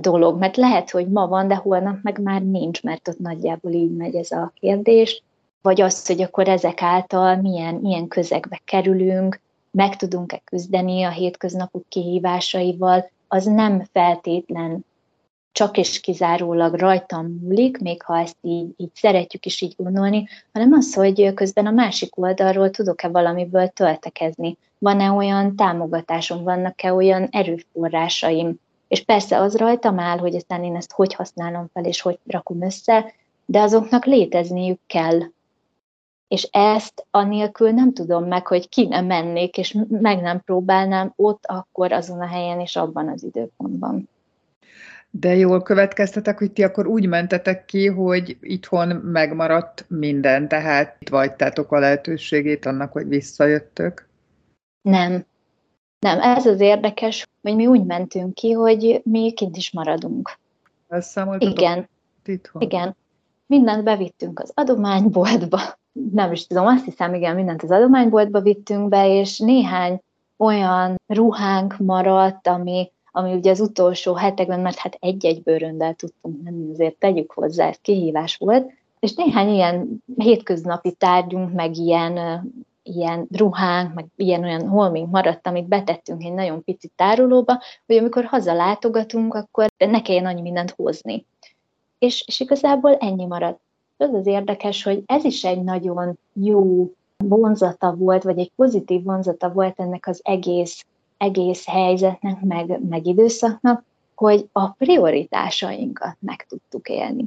dolog, 0.00 0.38
mert 0.38 0.56
lehet, 0.56 0.90
hogy 0.90 1.08
ma 1.08 1.26
van, 1.26 1.48
de 1.48 1.54
holnap 1.54 1.96
meg 2.02 2.20
már 2.22 2.42
nincs, 2.42 2.82
mert 2.82 3.08
ott 3.08 3.18
nagyjából 3.18 3.72
így 3.72 3.96
megy 3.96 4.14
ez 4.14 4.30
a 4.30 4.52
kérdés, 4.60 5.22
vagy 5.62 5.80
az, 5.80 6.06
hogy 6.06 6.22
akkor 6.22 6.48
ezek 6.48 6.82
által 6.82 7.36
milyen, 7.36 7.74
milyen 7.74 8.08
közegbe 8.08 8.60
kerülünk, 8.64 9.40
meg 9.70 9.96
tudunk-e 9.96 10.40
küzdeni 10.44 11.02
a 11.02 11.10
hétköznapok 11.10 11.84
kihívásaival, 11.88 13.10
az 13.28 13.44
nem 13.44 13.84
feltétlen 13.92 14.84
csak 15.54 15.76
és 15.76 16.00
kizárólag 16.00 16.74
rajtam 16.74 17.26
múlik, 17.26 17.78
még 17.78 18.02
ha 18.02 18.18
ezt 18.18 18.36
így, 18.40 18.74
így 18.76 18.90
szeretjük 18.94 19.46
is 19.46 19.60
így 19.60 19.74
gondolni, 19.76 20.28
hanem 20.52 20.72
az, 20.72 20.94
hogy 20.94 21.34
közben 21.34 21.66
a 21.66 21.70
másik 21.70 22.18
oldalról 22.18 22.70
tudok-e 22.70 23.08
valamiből 23.08 23.68
töltekezni. 23.68 24.56
Van-e 24.78 25.10
olyan 25.10 25.56
támogatásom, 25.56 26.42
vannak-e 26.42 26.92
olyan 26.92 27.28
erőforrásaim, 27.30 28.54
és 28.88 29.04
persze 29.04 29.40
az 29.40 29.56
rajtam 29.56 29.98
áll, 29.98 30.18
hogy 30.18 30.34
aztán 30.34 30.64
én 30.64 30.76
ezt 30.76 30.92
hogy 30.92 31.14
használom 31.14 31.70
fel, 31.72 31.84
és 31.84 32.00
hogy 32.00 32.18
rakom 32.26 32.62
össze, 32.62 33.12
de 33.44 33.60
azoknak 33.60 34.04
létezniük 34.04 34.80
kell. 34.86 35.20
És 36.28 36.48
ezt 36.52 37.06
anélkül 37.10 37.70
nem 37.70 37.92
tudom 37.92 38.24
meg, 38.24 38.46
hogy 38.46 38.68
ki 38.68 38.86
nem 38.86 39.06
mennék, 39.06 39.58
és 39.58 39.76
meg 39.88 40.20
nem 40.20 40.40
próbálnám 40.40 41.12
ott, 41.16 41.44
akkor 41.46 41.92
azon 41.92 42.20
a 42.20 42.26
helyen 42.26 42.60
és 42.60 42.76
abban 42.76 43.08
az 43.08 43.22
időpontban. 43.22 44.08
De 45.20 45.34
jól 45.34 45.62
következtetek, 45.62 46.38
hogy 46.38 46.52
ti 46.52 46.62
akkor 46.62 46.86
úgy 46.86 47.06
mentetek 47.06 47.64
ki, 47.64 47.86
hogy 47.86 48.36
itthon 48.40 48.88
megmaradt 48.88 49.84
minden, 49.88 50.48
tehát 50.48 50.96
itt 50.98 51.08
vagytátok 51.08 51.72
a 51.72 51.78
lehetőségét 51.78 52.66
annak, 52.66 52.92
hogy 52.92 53.08
visszajöttök? 53.08 54.08
Nem. 54.82 55.24
Nem, 55.98 56.20
ez 56.20 56.46
az 56.46 56.60
érdekes, 56.60 57.26
hogy 57.42 57.54
mi 57.54 57.66
úgy 57.66 57.84
mentünk 57.84 58.34
ki, 58.34 58.52
hogy 58.52 59.00
mi 59.04 59.32
kint 59.32 59.56
is 59.56 59.72
maradunk. 59.72 60.38
Igen. 61.38 61.88
Itthon? 62.24 62.62
Igen. 62.62 62.96
Mindent 63.46 63.84
bevittünk 63.84 64.40
az 64.40 64.52
adományboltba. 64.54 65.60
Nem 66.12 66.32
is 66.32 66.46
tudom, 66.46 66.66
azt 66.66 66.84
hiszem, 66.84 67.14
igen, 67.14 67.34
mindent 67.34 67.62
az 67.62 67.70
adományboltba 67.70 68.40
vittünk 68.40 68.88
be, 68.88 69.08
és 69.08 69.38
néhány 69.38 70.00
olyan 70.36 71.00
ruhánk 71.06 71.78
maradt, 71.78 72.46
ami 72.46 72.92
ami 73.16 73.32
ugye 73.32 73.50
az 73.50 73.60
utolsó 73.60 74.14
hetekben, 74.14 74.60
mert 74.60 74.78
hát 74.78 74.96
egy-egy 75.00 75.42
bőröndel 75.42 75.94
tudtunk 75.94 76.42
menni, 76.42 76.70
azért 76.72 76.96
tegyük 76.96 77.32
hozzá, 77.32 77.68
ez 77.68 77.76
kihívás 77.82 78.36
volt, 78.36 78.70
és 79.00 79.14
néhány 79.14 79.48
ilyen 79.48 80.02
hétköznapi 80.16 80.92
tárgyunk, 80.92 81.52
meg 81.52 81.76
ilyen, 81.76 82.18
ilyen 82.82 83.26
ruhánk, 83.30 83.94
meg 83.94 84.06
ilyen 84.16 84.42
olyan 84.42 84.68
holmink 84.68 85.10
maradt, 85.10 85.46
amit 85.46 85.68
betettünk 85.68 86.24
egy 86.24 86.32
nagyon 86.32 86.64
pici 86.64 86.90
tárolóba, 86.96 87.60
hogy 87.86 87.96
amikor 87.96 88.24
hazalátogatunk, 88.24 89.34
akkor 89.34 89.68
ne 89.76 90.02
kelljen 90.02 90.26
annyi 90.26 90.40
mindent 90.40 90.70
hozni. 90.70 91.26
És, 91.98 92.24
és 92.26 92.40
igazából 92.40 92.94
ennyi 92.94 93.26
maradt. 93.26 93.60
Az 93.96 94.12
az 94.12 94.26
érdekes, 94.26 94.82
hogy 94.82 95.02
ez 95.06 95.24
is 95.24 95.44
egy 95.44 95.62
nagyon 95.62 96.18
jó 96.32 96.90
vonzata 97.16 97.94
volt, 97.94 98.22
vagy 98.22 98.38
egy 98.38 98.50
pozitív 98.56 99.02
vonzata 99.02 99.52
volt 99.52 99.80
ennek 99.80 100.06
az 100.06 100.20
egész 100.22 100.84
egész 101.24 101.66
helyzetnek, 101.66 102.40
meg, 102.40 102.80
meg 102.88 103.06
időszaknak, 103.06 103.84
hogy 104.14 104.48
a 104.52 104.68
prioritásainkat 104.68 106.16
meg 106.18 106.46
tudtuk 106.48 106.88
élni. 106.88 107.24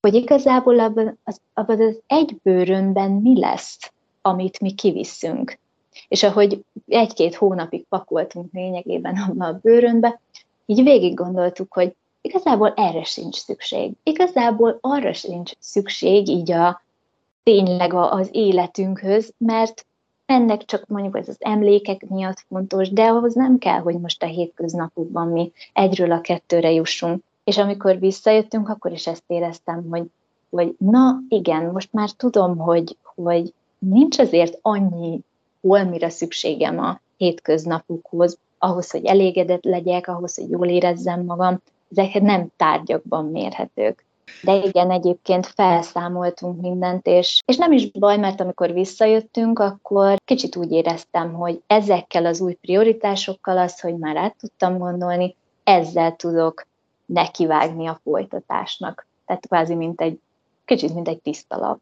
Hogy 0.00 0.14
igazából 0.14 0.78
abban 0.78 1.18
az, 1.24 1.40
abban 1.54 1.80
az 1.80 2.00
egy 2.06 2.36
bőrönben 2.42 3.10
mi 3.10 3.38
lesz, 3.38 3.92
amit 4.22 4.60
mi 4.60 4.72
kivisszünk. 4.72 5.58
És 6.08 6.22
ahogy 6.22 6.64
egy-két 6.86 7.34
hónapig 7.34 7.84
pakoltunk 7.88 8.52
lényegében 8.52 9.16
abban 9.16 9.54
a 9.54 9.58
bőrönbe, 9.62 10.20
így 10.66 10.82
végig 10.82 11.14
gondoltuk, 11.14 11.72
hogy 11.72 11.94
igazából 12.20 12.72
erre 12.76 13.04
sincs 13.04 13.36
szükség. 13.36 13.92
Igazából 14.02 14.78
arra 14.80 15.12
sincs 15.12 15.52
szükség 15.58 16.28
így 16.28 16.52
a 16.52 16.82
tényleg 17.42 17.94
az 17.94 18.28
életünkhöz, 18.32 19.32
mert 19.36 19.86
ennek 20.32 20.64
csak 20.64 20.86
mondjuk 20.86 21.16
ez 21.16 21.28
az 21.28 21.36
emlékek 21.38 22.08
miatt 22.08 22.44
fontos, 22.48 22.90
de 22.90 23.02
ahhoz 23.02 23.34
nem 23.34 23.58
kell, 23.58 23.78
hogy 23.78 24.00
most 24.00 24.22
a 24.22 24.26
hétköznapokban 24.26 25.28
mi 25.28 25.52
egyről 25.72 26.12
a 26.12 26.20
kettőre 26.20 26.72
jussunk. 26.72 27.22
És 27.44 27.58
amikor 27.58 27.98
visszajöttünk, 27.98 28.68
akkor 28.68 28.92
is 28.92 29.06
ezt 29.06 29.24
éreztem, 29.26 29.86
hogy, 29.90 30.04
hogy 30.50 30.74
na 30.78 31.20
igen, 31.28 31.70
most 31.70 31.92
már 31.92 32.10
tudom, 32.10 32.56
hogy, 32.56 32.96
hogy 33.14 33.52
nincs 33.78 34.18
azért 34.18 34.58
annyi 34.62 35.20
holmire 35.60 36.08
szükségem 36.08 36.78
a 36.78 37.00
hétköznapokhoz, 37.16 38.38
ahhoz, 38.58 38.90
hogy 38.90 39.04
elégedett 39.04 39.64
legyek, 39.64 40.08
ahhoz, 40.08 40.34
hogy 40.34 40.50
jól 40.50 40.68
érezzem 40.68 41.24
magam, 41.24 41.60
ezek 41.90 42.20
nem 42.20 42.46
tárgyakban 42.56 43.24
mérhetők. 43.24 44.04
De 44.42 44.54
igen, 44.54 44.90
egyébként 44.90 45.46
felszámoltunk 45.46 46.60
mindent, 46.60 47.06
és, 47.06 47.40
és 47.46 47.56
nem 47.56 47.72
is 47.72 47.90
baj, 47.90 48.16
mert 48.16 48.40
amikor 48.40 48.72
visszajöttünk, 48.72 49.58
akkor 49.58 50.16
kicsit 50.24 50.56
úgy 50.56 50.72
éreztem, 50.72 51.32
hogy 51.32 51.62
ezekkel 51.66 52.26
az 52.26 52.40
új 52.40 52.54
prioritásokkal 52.54 53.58
az, 53.58 53.80
hogy 53.80 53.96
már 53.96 54.16
át 54.16 54.36
tudtam 54.36 54.78
gondolni, 54.78 55.36
ezzel 55.64 56.16
tudok 56.16 56.66
nekivágni 57.06 57.86
a 57.86 58.00
folytatásnak. 58.02 59.06
Tehát 59.26 59.46
kvázi 59.46 59.74
mint 59.74 60.00
egy, 60.00 60.20
kicsit 60.64 60.94
mint 60.94 61.08
egy 61.08 61.20
tiszta 61.20 61.56
lap. 61.56 61.78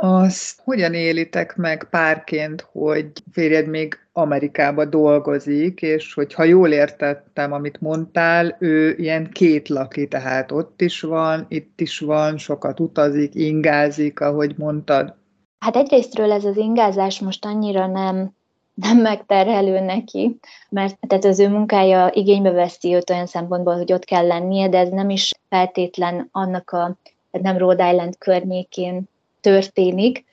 Azt 0.00 0.60
hogyan 0.64 0.94
élitek 0.94 1.56
meg 1.56 1.86
párként, 1.90 2.68
hogy 2.72 3.06
férjed 3.32 3.66
még 3.66 3.98
Amerikába 4.12 4.84
dolgozik, 4.84 5.82
és 5.82 6.14
hogyha 6.14 6.44
jól 6.44 6.68
értettem, 6.68 7.52
amit 7.52 7.80
mondtál, 7.80 8.56
ő 8.60 8.96
ilyen 8.98 9.30
két 9.32 9.68
laki, 9.68 10.08
tehát 10.08 10.52
ott 10.52 10.80
is 10.80 11.00
van, 11.00 11.46
itt 11.48 11.80
is 11.80 11.98
van, 11.98 12.38
sokat 12.38 12.80
utazik, 12.80 13.34
ingázik, 13.34 14.20
ahogy 14.20 14.54
mondtad. 14.56 15.14
Hát 15.58 15.76
egyrésztről 15.76 16.32
ez 16.32 16.44
az 16.44 16.56
ingázás 16.56 17.20
most 17.20 17.44
annyira 17.44 17.86
nem, 17.86 18.30
nem 18.74 18.98
megterhelő 18.98 19.80
neki, 19.80 20.38
mert 20.68 20.98
tehát 21.06 21.24
az 21.24 21.38
ő 21.38 21.48
munkája 21.48 22.10
igénybe 22.12 22.50
veszi 22.50 22.94
őt 22.94 23.10
olyan 23.10 23.26
szempontból, 23.26 23.76
hogy 23.76 23.92
ott 23.92 24.04
kell 24.04 24.26
lennie, 24.26 24.68
de 24.68 24.78
ez 24.78 24.88
nem 24.88 25.10
is 25.10 25.32
feltétlen 25.48 26.28
annak 26.32 26.70
a, 26.70 26.96
nem 27.30 27.56
Rhode 27.56 27.92
Island 27.92 28.18
környékén 28.18 29.10
történik, 29.42 30.24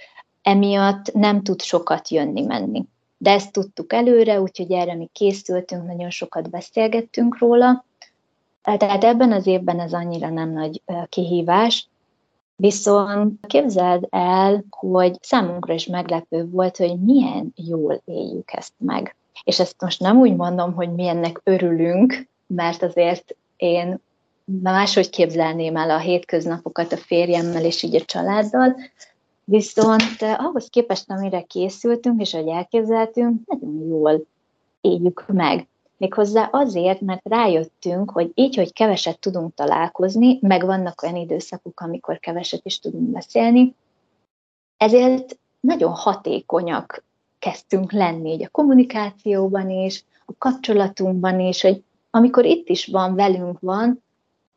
emiatt 0.42 1.14
nem 1.14 1.44
tud 1.44 1.62
sokat 1.62 2.10
jönni-menni. 2.10 2.86
De 3.18 3.32
ezt 3.32 3.52
tudtuk 3.52 3.94
előre, 3.94 4.42
úgyhogy 4.42 4.72
erre 4.72 4.96
mi 4.96 5.10
készültünk, 5.14 5.88
nagyon 5.88 6.10
sokat 6.10 6.50
beszélgettünk 6.50 7.38
róla. 7.38 7.86
Tehát 8.62 9.04
ebben 9.04 9.32
az 9.32 9.48
évben 9.48 9.80
ez 9.80 9.94
annyira 9.94 10.30
nem 10.30 10.52
nagy 10.52 10.82
kihívás, 11.10 11.90
Viszont 12.62 13.46
képzeld 13.48 14.08
el, 14.10 14.64
hogy 14.70 15.18
számunkra 15.22 15.74
is 15.74 15.86
meglepő 15.86 16.50
volt, 16.50 16.78
hogy 16.78 17.00
milyen 17.00 17.54
jól 17.56 18.02
éljük 18.06 18.52
ezt 18.52 18.74
meg. 18.78 19.16
És 19.44 19.60
ezt 19.60 19.82
most 19.82 20.00
nem 20.00 20.18
úgy 20.18 20.36
mondom, 20.36 20.74
hogy 20.74 20.94
milyennek 20.94 21.42
örülünk, 21.44 22.28
mert 22.48 22.84
azért 22.84 23.36
én 23.58 24.02
máshogy 24.62 25.10
képzelném 25.10 25.76
el 25.76 25.90
a 25.90 26.00
hétköznapokat 26.00 26.92
a 26.92 26.98
férjemmel 26.98 27.66
és 27.66 27.84
így 27.84 27.96
a 27.96 28.06
családdal, 28.06 28.76
viszont 29.44 30.16
eh, 30.20 30.46
ahhoz 30.46 30.68
képest, 30.70 31.12
amire 31.12 31.42
készültünk 31.42 32.22
és 32.22 32.34
ahogy 32.34 32.48
elképzeltünk, 32.48 33.42
nagyon 33.46 33.88
jól 33.88 34.26
éljük 34.82 35.26
meg. 35.28 35.68
Méghozzá 35.98 36.50
azért, 36.52 37.02
mert 37.02 37.22
rájöttünk, 37.24 38.12
hogy 38.12 38.32
így, 38.34 38.56
hogy 38.56 38.74
keveset 38.74 39.20
tudunk 39.20 39.54
találkozni, 39.54 40.38
meg 40.42 40.66
vannak 40.66 41.02
olyan 41.02 41.16
időszakok, 41.16 41.80
amikor 41.80 42.20
keveset 42.20 42.62
is 42.64 42.80
tudunk 42.80 43.10
beszélni, 43.10 43.76
ezért 44.78 45.40
nagyon 45.60 45.92
hatékonyak 45.92 47.04
kezdtünk 47.40 47.92
lenni 47.92 48.32
így 48.32 48.44
a 48.44 48.50
kommunikációban 48.50 49.70
is, 49.70 50.06
a 50.26 50.32
kapcsolatunkban 50.38 51.40
is, 51.40 51.62
hogy 51.62 51.84
amikor 52.10 52.46
itt 52.46 52.70
is 52.70 52.86
van, 52.86 53.16
velünk 53.16 53.60
van, 53.60 54.04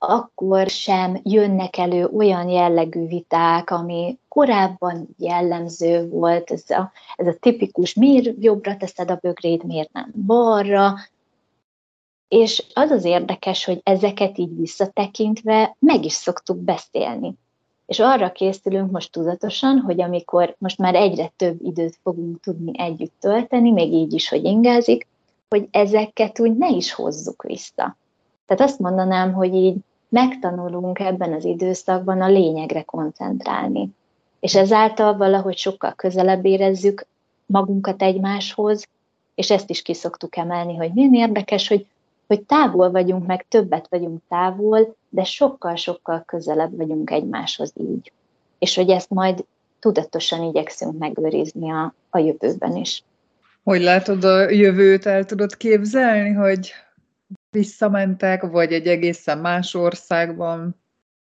akkor 0.04 0.68
sem 0.68 1.20
jönnek 1.22 1.78
elő 1.78 2.06
olyan 2.06 2.48
jellegű 2.48 3.06
viták, 3.06 3.70
ami 3.70 4.18
korábban 4.28 5.08
jellemző 5.18 6.08
volt, 6.08 6.50
ez 6.50 6.70
a, 6.70 6.92
ez 7.16 7.26
a 7.26 7.36
tipikus, 7.40 7.94
miért 7.94 8.34
jobbra 8.38 8.76
teszed 8.76 9.10
a 9.10 9.18
bögréd, 9.20 9.64
miért 9.64 9.92
nem 9.92 10.12
balra, 10.26 10.94
és 12.28 12.64
az 12.74 12.90
az 12.90 13.04
érdekes, 13.04 13.64
hogy 13.64 13.80
ezeket 13.82 14.38
így 14.38 14.56
visszatekintve 14.56 15.76
meg 15.78 16.04
is 16.04 16.12
szoktuk 16.12 16.58
beszélni. 16.58 17.34
És 17.86 17.98
arra 18.00 18.32
készülünk 18.32 18.90
most 18.90 19.12
tudatosan, 19.12 19.78
hogy 19.78 20.00
amikor 20.00 20.54
most 20.58 20.78
már 20.78 20.94
egyre 20.94 21.32
több 21.36 21.64
időt 21.64 21.98
fogunk 22.02 22.40
tudni 22.40 22.78
együtt 22.78 23.14
tölteni, 23.20 23.70
még 23.70 23.92
így 23.92 24.12
is, 24.12 24.28
hogy 24.28 24.44
ingázik, 24.44 25.06
hogy 25.48 25.68
ezeket 25.70 26.40
úgy 26.40 26.56
ne 26.56 26.68
is 26.68 26.92
hozzuk 26.92 27.42
vissza. 27.42 27.96
Tehát 28.46 28.70
azt 28.70 28.78
mondanám, 28.78 29.32
hogy 29.32 29.54
így 29.54 29.76
megtanulunk 30.12 30.98
ebben 30.98 31.32
az 31.32 31.44
időszakban 31.44 32.20
a 32.20 32.28
lényegre 32.28 32.82
koncentrálni. 32.82 33.88
És 34.40 34.54
ezáltal 34.54 35.16
valahogy 35.16 35.56
sokkal 35.56 35.92
közelebb 35.92 36.44
érezzük 36.44 37.06
magunkat 37.46 38.02
egymáshoz, 38.02 38.88
és 39.34 39.50
ezt 39.50 39.70
is 39.70 39.82
kiszoktuk 39.82 40.36
emelni, 40.36 40.76
hogy 40.76 40.92
milyen 40.92 41.14
érdekes, 41.14 41.68
hogy 41.68 41.86
hogy 42.26 42.42
távol 42.42 42.90
vagyunk, 42.90 43.26
meg 43.26 43.46
többet 43.48 43.86
vagyunk 43.90 44.20
távol, 44.28 44.96
de 45.08 45.24
sokkal-sokkal 45.24 46.22
közelebb 46.26 46.76
vagyunk 46.76 47.10
egymáshoz 47.10 47.72
így. 47.74 48.12
És 48.58 48.74
hogy 48.74 48.90
ezt 48.90 49.10
majd 49.10 49.44
tudatosan 49.80 50.42
igyekszünk 50.42 50.98
megőrizni 50.98 51.70
a, 51.70 51.94
a 52.10 52.18
jövőben 52.18 52.76
is. 52.76 53.02
Hogy 53.64 53.80
látod 53.80 54.24
a 54.24 54.50
jövőt, 54.50 55.06
el 55.06 55.24
tudod 55.24 55.56
képzelni, 55.56 56.32
hogy 56.32 56.72
visszamentek, 57.52 58.42
vagy 58.42 58.72
egy 58.72 58.86
egészen 58.86 59.38
más 59.38 59.74
országban? 59.74 60.80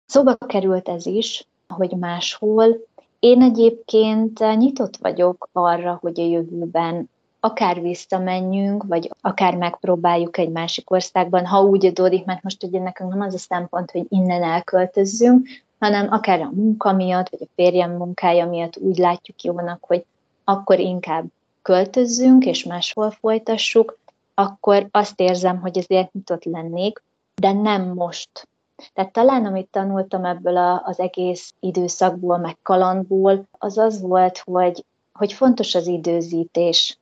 Szóba 0.06 0.36
került 0.36 0.90
ez 0.90 1.06
is, 1.06 1.48
hogy 1.68 1.92
máshol. 1.92 2.78
Én 3.20 3.42
egyébként 3.42 4.58
nyitott 4.58 4.98
vagyok 4.98 5.50
arra, 5.52 5.98
hogy 6.02 6.20
a 6.20 6.26
jövőben 6.26 7.10
akár 7.40 7.82
visszamenjünk, 7.82 8.84
vagy 8.88 9.10
akár 9.22 9.56
megpróbáljuk 9.56 10.38
egy 10.38 10.50
másik 10.50 10.92
országban, 10.92 11.46
ha 11.46 11.62
úgy 11.62 11.86
adódik, 11.86 12.26
mert 12.26 12.44
most 12.44 12.64
ugye 12.64 12.80
nekünk 12.80 13.10
nem 13.10 13.22
az 13.22 13.34
a 13.34 13.38
szempont, 13.38 13.92
hogy 13.92 14.06
innen 14.10 14.44
elköltözzünk, 14.44 15.48
hanem 15.80 16.12
akár 16.12 16.42
a 16.42 16.52
munka 16.54 16.94
miatt, 16.94 17.30
vagy 17.30 17.40
a 17.42 17.52
férjem 17.56 17.92
munkája 17.92 18.46
miatt 18.46 18.78
úgy 18.78 18.98
látjuk 18.98 19.42
jónak, 19.42 19.84
hogy 19.86 20.06
akkor 20.44 20.80
inkább 20.80 21.26
költözzünk, 21.62 22.46
és 22.46 22.64
máshol 22.64 23.12
folytassuk, 23.12 24.00
akkor 24.34 24.88
azt 24.92 25.20
érzem, 25.20 25.60
hogy 25.60 25.78
ezért 25.78 26.14
nyitott 26.14 26.44
lennék, 26.44 27.04
de 27.36 27.52
nem 27.52 27.94
most. 27.94 28.48
Tehát 28.94 29.12
talán 29.12 29.46
amit 29.46 29.68
tanultam 29.72 30.26
ebből 30.26 30.58
a, 30.58 30.82
az 30.86 31.00
egész 31.00 31.54
időszakból, 31.60 32.38
meg 32.38 32.58
kalandból, 32.62 33.44
az 33.52 33.78
az 33.78 34.02
volt, 34.02 34.38
hogy, 34.38 34.86
hogy 35.14 35.34
fontos 35.34 35.76
az 35.76 35.88
időzítés, 35.88 36.98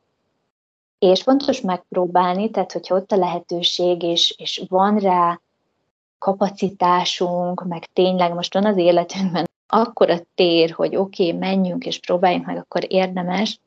és 1.00 1.22
fontos 1.22 1.62
megpróbálni, 1.62 2.50
tehát 2.50 2.72
hogyha 2.72 2.96
ott 2.96 3.12
a 3.12 3.18
lehetőség, 3.18 4.04
és, 4.04 4.36
és 4.38 4.64
van 4.68 4.98
rá 4.98 5.40
kapacitásunk, 6.18 7.68
meg 7.68 7.86
tényleg 7.94 8.34
most 8.34 8.54
van 8.54 8.66
az 8.66 8.78
életünkben 8.78 9.50
akkor 9.74 10.10
a 10.10 10.20
tér, 10.36 10.72
hogy 10.72 10.96
oké, 10.96 11.28
okay, 11.28 11.40
menjünk 11.40 11.86
és 11.86 12.00
próbáljunk 12.00 12.46
meg, 12.46 12.58
akkor 12.58 12.86
érdemes, 12.88 13.60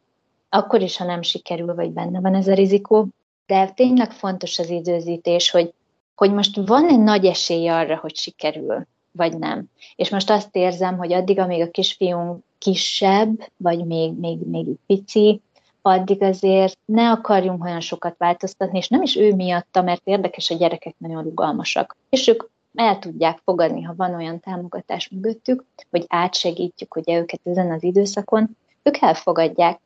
akkor 0.49 0.83
is, 0.83 0.97
ha 0.97 1.05
nem 1.05 1.23
sikerül, 1.23 1.75
vagy 1.75 1.91
benne 1.91 2.21
van 2.21 2.35
ez 2.35 2.49
a 2.49 2.55
rizikó. 2.55 3.07
De 3.47 3.71
tényleg 3.71 4.13
fontos 4.13 4.59
az 4.59 4.71
időzítés, 4.71 5.51
hogy, 5.51 5.73
hogy 6.15 6.33
most 6.33 6.57
van 6.67 6.89
egy 6.89 7.01
nagy 7.01 7.27
esély 7.27 7.69
arra, 7.69 7.97
hogy 7.97 8.17
sikerül, 8.17 8.87
vagy 9.13 9.39
nem. 9.39 9.65
És 9.97 10.11
most 10.11 10.31
azt 10.31 10.57
érzem, 10.57 10.97
hogy 10.97 11.13
addig, 11.13 11.39
amíg 11.39 11.63
a 11.63 11.71
kisfiunk 11.71 12.45
kisebb, 12.59 13.51
vagy 13.57 13.87
még, 13.87 14.13
még, 14.13 14.39
még 14.39 14.67
pici, 14.87 15.41
addig 15.83 16.23
azért 16.23 16.79
ne 16.85 17.11
akarjunk 17.11 17.65
olyan 17.65 17.81
sokat 17.81 18.15
változtatni, 18.19 18.79
és 18.79 18.89
nem 18.89 19.03
is 19.03 19.17
ő 19.17 19.35
miatta, 19.35 19.83
mert 19.83 20.01
érdekes, 20.05 20.51
a 20.51 20.55
gyerekek 20.55 20.95
nagyon 20.99 21.23
rugalmasak. 21.23 21.97
És 22.09 22.29
ők 22.29 22.45
el 22.75 22.99
tudják 22.99 23.41
fogadni, 23.45 23.83
ha 23.83 23.95
van 23.97 24.15
olyan 24.15 24.41
támogatás 24.41 25.09
mögöttük, 25.09 25.65
hogy 25.91 26.05
átsegítjük 26.09 26.97
ugye 26.97 27.19
őket 27.19 27.41
ezen 27.45 27.71
az 27.71 27.83
időszakon, 27.83 28.57
ők 28.83 28.97
elfogadják. 29.01 29.81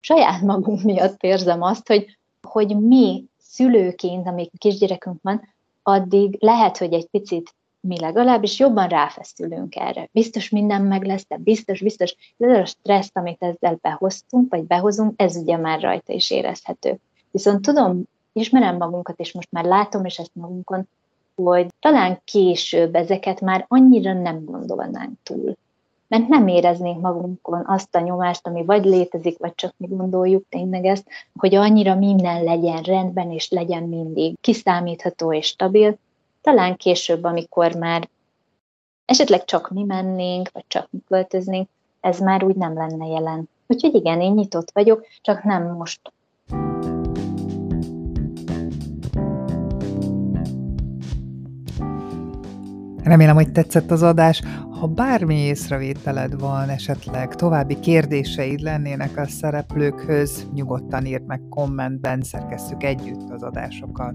Saját 0.00 0.40
magunk 0.40 0.82
miatt 0.82 1.22
érzem 1.22 1.62
azt, 1.62 1.88
hogy, 1.88 2.17
hogy 2.48 2.76
mi 2.76 3.24
szülőként, 3.38 4.26
amíg 4.26 4.50
kisgyerekünk 4.58 5.18
van, 5.22 5.54
addig 5.82 6.36
lehet, 6.40 6.78
hogy 6.78 6.92
egy 6.92 7.06
picit 7.06 7.54
mi 7.80 8.00
legalábbis 8.00 8.58
jobban 8.58 8.88
ráfeszülünk 8.88 9.76
erre. 9.76 10.08
Biztos 10.12 10.48
minden 10.48 10.82
meg 10.82 11.04
lesz, 11.04 11.24
de 11.28 11.36
biztos, 11.36 11.80
biztos. 11.80 12.14
Ez 12.38 12.58
a 12.58 12.64
stressz, 12.64 13.10
amit 13.12 13.42
ezzel 13.42 13.78
behoztunk, 13.80 14.50
vagy 14.50 14.64
behozunk, 14.64 15.12
ez 15.16 15.36
ugye 15.36 15.56
már 15.56 15.80
rajta 15.80 16.12
is 16.12 16.30
érezhető. 16.30 16.98
Viszont 17.30 17.62
tudom, 17.62 18.02
ismerem 18.32 18.76
magunkat, 18.76 19.18
és 19.18 19.32
most 19.32 19.50
már 19.50 19.64
látom 19.64 20.04
és 20.04 20.18
ezt 20.18 20.34
magunkon, 20.34 20.88
hogy 21.34 21.66
talán 21.80 22.20
később 22.24 22.94
ezeket 22.94 23.40
már 23.40 23.64
annyira 23.68 24.12
nem 24.12 24.44
gondolnánk 24.44 25.18
túl. 25.22 25.56
Mert 26.08 26.28
nem 26.28 26.48
éreznénk 26.48 27.00
magunkon 27.00 27.64
azt 27.66 27.94
a 27.94 28.00
nyomást, 28.00 28.46
ami 28.46 28.64
vagy 28.64 28.84
létezik, 28.84 29.38
vagy 29.38 29.54
csak 29.54 29.74
mi 29.76 29.86
gondoljuk 29.86 30.48
tényleg 30.48 30.84
ezt, 30.84 31.08
hogy 31.38 31.54
annyira 31.54 31.94
minden 31.94 32.44
legyen 32.44 32.82
rendben, 32.82 33.30
és 33.30 33.50
legyen 33.50 33.82
mindig 33.82 34.40
kiszámítható 34.40 35.32
és 35.32 35.46
stabil, 35.46 35.98
talán 36.40 36.76
később, 36.76 37.24
amikor 37.24 37.74
már 37.74 38.08
esetleg 39.04 39.44
csak 39.44 39.70
mi 39.70 39.82
mennénk, 39.82 40.50
vagy 40.52 40.64
csak 40.66 40.88
mi 40.90 40.98
költöznénk, 41.08 41.68
ez 42.00 42.20
már 42.20 42.44
úgy 42.44 42.56
nem 42.56 42.74
lenne 42.74 43.06
jelen. 43.06 43.48
Úgyhogy 43.66 43.94
igen, 43.94 44.20
én 44.20 44.32
nyitott 44.32 44.70
vagyok, 44.70 45.06
csak 45.20 45.42
nem 45.42 45.74
most. 45.76 46.12
Remélem, 53.08 53.34
hogy 53.34 53.52
tetszett 53.52 53.90
az 53.90 54.02
adás. 54.02 54.42
Ha 54.80 54.86
bármi 54.86 55.34
észrevételed 55.34 56.40
van, 56.40 56.68
esetleg 56.68 57.34
további 57.34 57.80
kérdéseid 57.80 58.60
lennének 58.60 59.16
a 59.16 59.26
szereplőkhöz, 59.26 60.46
nyugodtan 60.54 61.06
írd 61.06 61.26
meg 61.26 61.40
kommentben, 61.50 62.22
szerkesszük 62.22 62.82
együtt 62.82 63.30
az 63.30 63.42
adásokat. 63.42 64.14